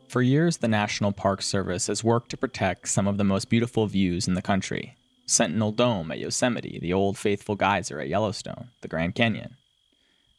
[0.09, 3.87] For years, the National Park Service has worked to protect some of the most beautiful
[3.87, 8.89] views in the country Sentinel Dome at Yosemite, the Old Faithful Geyser at Yellowstone, the
[8.89, 9.57] Grand Canyon.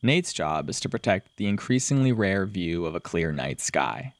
[0.03, 4.13] Nate's job is to protect the increasingly rare view of a clear night sky.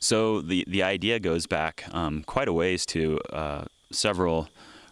[0.00, 4.48] So the, the idea goes back um, quite a ways to uh, several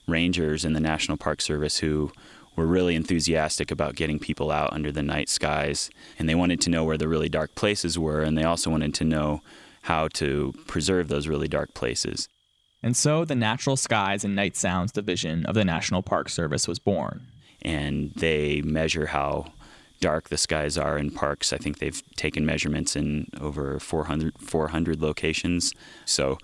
[0.06, 2.12] rangers in the National Park Service who
[2.54, 5.90] were really enthusiastic about getting people out under the night skies.
[6.18, 8.94] And they wanted to know where the really dark places were, and they also wanted
[8.94, 9.42] to know
[9.82, 12.28] how to preserve those really dark places.
[12.82, 16.78] And so the Natural Skies and Night Sounds Division of the National Park Service was
[16.78, 17.26] born.
[17.62, 19.52] And they measure how
[20.00, 21.52] dark the skies are in parks.
[21.52, 25.72] I think they've taken measurements in over 400, 400 locations.
[26.04, 26.38] So,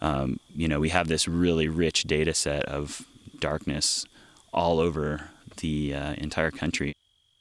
[0.00, 3.06] um, you know, we have this really rich data set of
[3.38, 4.06] darkness
[4.52, 6.94] all over the uh, entire country.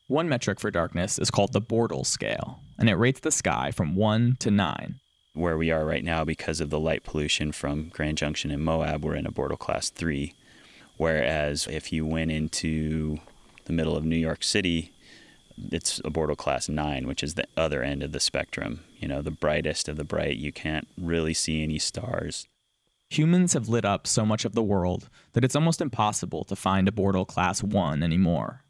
[0.08, 3.96] One metric for darkness is called the Bortle scale, and it rates the sky from
[3.96, 5.00] 1 to 9.
[5.34, 9.06] Where we are right now, because of the light pollution from Grand Junction and Moab,
[9.06, 10.34] we're in a Bortle class 3.
[10.98, 13.20] Whereas if you went into
[13.64, 14.92] the middle of New York City,
[15.72, 18.82] it's a Bortle class 9, which is the other end of the spectrum.
[18.98, 20.38] You know, the brightest of the bright.
[20.38, 22.48] You can't really see any stars.
[23.10, 26.88] Humans have lit up so much of the world that it's almost impossible to find
[26.88, 28.64] a Bortle Class 1 anymore.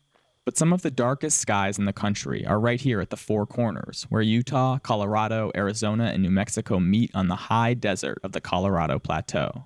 [0.43, 3.45] But some of the darkest skies in the country are right here at the Four
[3.45, 8.41] Corners, where Utah, Colorado, Arizona, and New Mexico meet on the high desert of the
[8.41, 9.65] Colorado Plateau.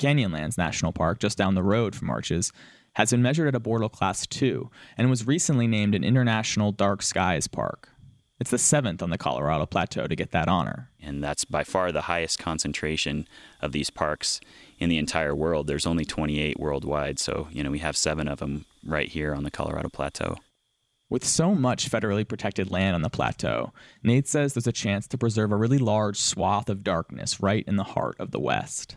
[0.00, 2.52] Canyonlands National Park, just down the road from Arches,
[2.94, 7.02] has been measured at a Bortle Class 2 and was recently named an International Dark
[7.02, 7.88] Skies Park.
[8.38, 10.90] It's the seventh on the Colorado Plateau to get that honor.
[11.00, 13.28] And that's by far the highest concentration
[13.60, 14.40] of these parks
[14.80, 15.68] in the entire world.
[15.68, 19.44] There's only 28 worldwide, so you know we have seven of them right here on
[19.44, 20.38] the Colorado Plateau.
[21.08, 23.72] With so much federally protected land on the plateau,
[24.02, 27.76] Nate says there's a chance to preserve a really large swath of darkness right in
[27.76, 28.96] the heart of the West.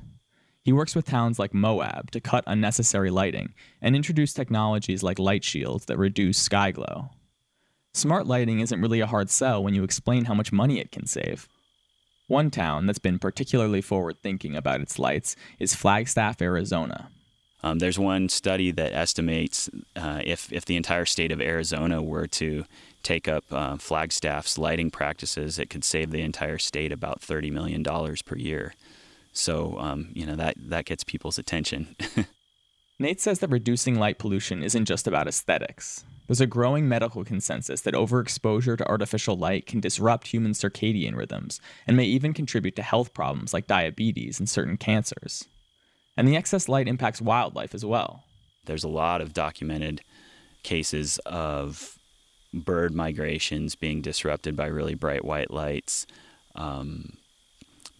[0.66, 3.53] He works with towns like Moab to cut unnecessary lighting
[3.84, 7.11] and introduce technologies like light shields that reduce sky glow.
[7.93, 11.05] Smart lighting isn't really a hard sell when you explain how much money it can
[11.05, 11.47] save.
[12.26, 17.11] One town that's been particularly forward thinking about its lights is Flagstaff, Arizona.
[17.61, 22.26] Um, there's one study that estimates uh, if, if the entire state of Arizona were
[22.28, 22.66] to
[23.03, 27.84] take up uh, Flagstaff's lighting practices, it could save the entire state about $30 million
[27.84, 28.74] per year.
[29.36, 31.96] So, um, you know, that, that gets people's attention.
[33.00, 36.06] Nate says that reducing light pollution isn't just about aesthetics.
[36.28, 41.60] There's a growing medical consensus that overexposure to artificial light can disrupt human circadian rhythms
[41.86, 45.46] and may even contribute to health problems like diabetes and certain cancers.
[46.16, 48.24] And the excess light impacts wildlife as well.
[48.66, 50.02] There's a lot of documented
[50.64, 52.00] cases of
[52.54, 56.08] bird migrations being disrupted by really bright white lights.
[56.56, 57.18] Um,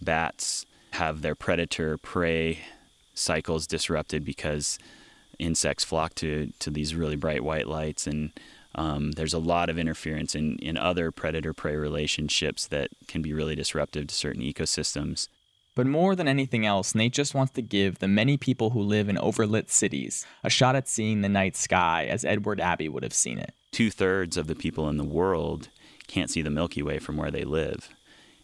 [0.02, 0.66] bats
[0.96, 2.60] have their predator prey
[3.14, 4.78] cycles disrupted because
[5.40, 8.32] insects flock to to these really bright white lights and
[8.76, 13.34] um, there's a lot of interference in, in other predator prey relationships that can be
[13.34, 15.30] really disruptive to certain ecosystems.
[15.76, 19.10] But more than anything else, Nate just wants to give the many people who live
[19.10, 23.14] in overlit cities a shot at seeing the night sky as Edward Abbey would have
[23.14, 23.54] seen it.
[23.72, 25.70] Two thirds of the people in the world
[26.08, 27.90] can't see the Milky Way from where they live.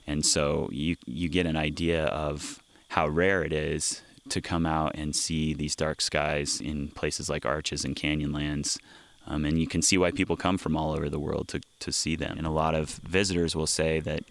[0.07, 4.95] And so you, you get an idea of how rare it is to come out
[4.95, 8.77] and see these dark skies in places like Arches and Canyonlands.
[9.27, 11.91] Um, and you can see why people come from all over the world to, to
[11.91, 12.37] see them.
[12.37, 14.23] And a lot of visitors will say that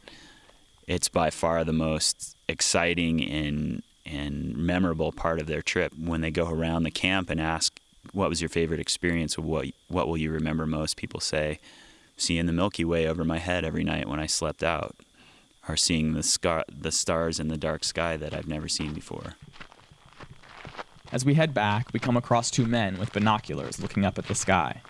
[0.86, 6.30] it's by far the most exciting and, and memorable part of their trip when they
[6.30, 7.78] go around the camp and ask,
[8.12, 9.38] What was your favorite experience?
[9.38, 10.96] What, what will you remember most?
[10.96, 11.60] People say,
[12.16, 14.96] Seeing the Milky Way over my head every night when I slept out,
[15.70, 19.34] or seeing the, scar- the stars in the dark sky that I've never seen before.
[21.12, 24.34] As we head back, we come across two men with binoculars looking up at the
[24.34, 24.82] sky.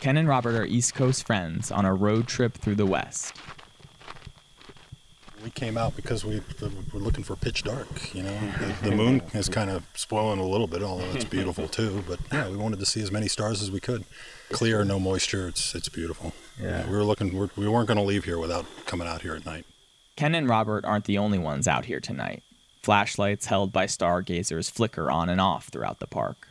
[0.00, 3.34] Ken and Robert are East Coast friends on a road trip through the West.
[5.42, 8.12] We came out because we were looking for pitch dark.
[8.12, 11.68] You know, the, the moon is kind of spoiling a little bit, although it's beautiful
[11.68, 12.02] too.
[12.08, 14.04] But yeah, we wanted to see as many stars as we could.
[14.50, 15.46] Clear, no moisture.
[15.46, 16.32] It's it's beautiful.
[16.60, 17.36] Yeah, we were looking.
[17.36, 19.64] We're, we weren't going to leave here without coming out here at night.
[20.18, 22.42] Ken and Robert aren't the only ones out here tonight.
[22.82, 26.48] Flashlights held by stargazers flicker on and off throughout the park.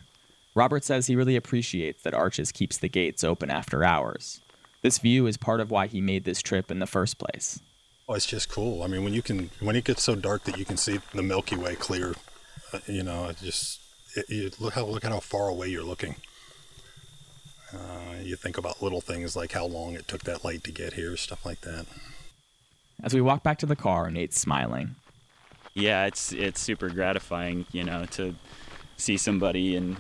[0.55, 4.39] Robert says he really appreciates that Arches keeps the gates open after hours.
[4.84, 7.59] This view is part of why he made this trip in the first place.
[8.07, 8.84] Oh, it's just cool.
[8.84, 11.22] I mean, when you can, when it gets so dark that you can see the
[11.22, 12.15] Milky Way clear,
[12.72, 13.82] uh, you know, it just
[14.15, 16.15] it, you look how look at how far away you're looking.
[17.74, 20.93] Uh, you think about little things like how long it took that light to get
[20.93, 21.86] here, stuff like that.
[23.04, 24.95] As we walk back to the car, Nate's smiling.
[25.74, 28.36] Yeah, it's it's super gratifying, you know, to
[28.98, 29.98] see somebody and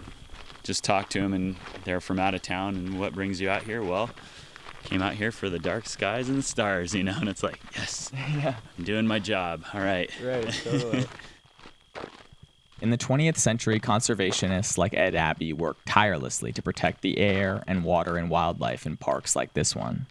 [0.63, 2.75] just talk to them, and they're from out of town.
[2.75, 3.83] And what brings you out here?
[3.83, 4.09] Well,
[4.83, 7.59] came out here for the dark skies and the stars, you know, and it's like,
[7.75, 9.63] yes, yeah, I'm doing my job.
[9.73, 10.09] All right.
[10.23, 11.05] Right, totally.
[12.79, 17.83] In the 20th century, conservationists like Ed Abbey worked tirelessly to protect the air and
[17.83, 20.05] water and wildlife in parks like this one.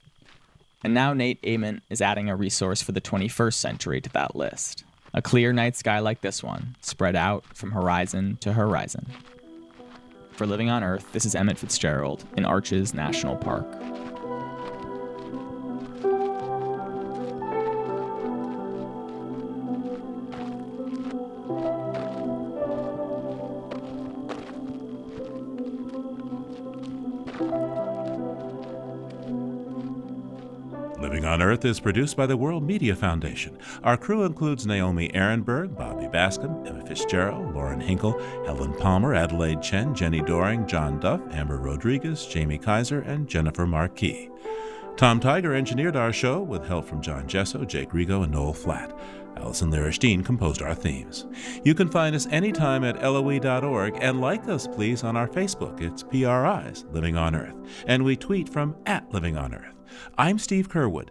[0.86, 4.84] And now Nate Ament is adding a resource for the 21st century to that list
[5.14, 9.04] a clear night sky like this one, spread out from horizon to horizon.
[10.30, 13.66] For Living on Earth, this is Emmett Fitzgerald in Arches National Park.
[31.36, 33.58] On Earth is produced by the World Media Foundation.
[33.84, 39.94] Our crew includes Naomi Arenberg, Bobby Bascomb, Emma Fitzgerald, Lauren Hinkel, Helen Palmer, Adelaide Chen,
[39.94, 44.30] Jenni Doering, John Duff, Amber Rodriguez, Jamie Kaiser, and Jennifer Marquis.
[44.96, 48.98] Tom Tiger engineered our show with help from John Gesso, Jake Rigo, and Noel Flatt.
[49.36, 51.26] Allison Lirish composed our themes.
[51.64, 55.82] You can find us anytime at LOE.org and like us, please, on our Facebook.
[55.82, 57.56] It's PRI's Living on Earth.
[57.86, 59.74] And we tweet from at Living on Earth.
[60.16, 61.10] I'm Steve Curwood.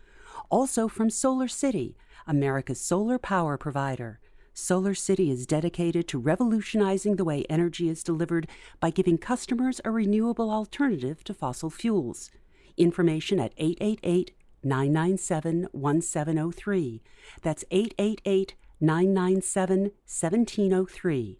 [0.49, 1.95] also from Solar City,
[2.27, 4.19] America's solar power provider.
[4.53, 8.47] Solar City is dedicated to revolutionizing the way energy is delivered
[8.79, 12.31] by giving customers a renewable alternative to fossil fuels.
[12.77, 14.31] Information at 888
[14.63, 17.01] 997 1703.
[17.41, 21.39] That's 888 997 1703.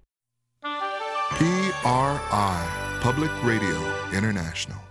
[1.32, 3.78] PRI, Public Radio
[4.14, 4.91] International.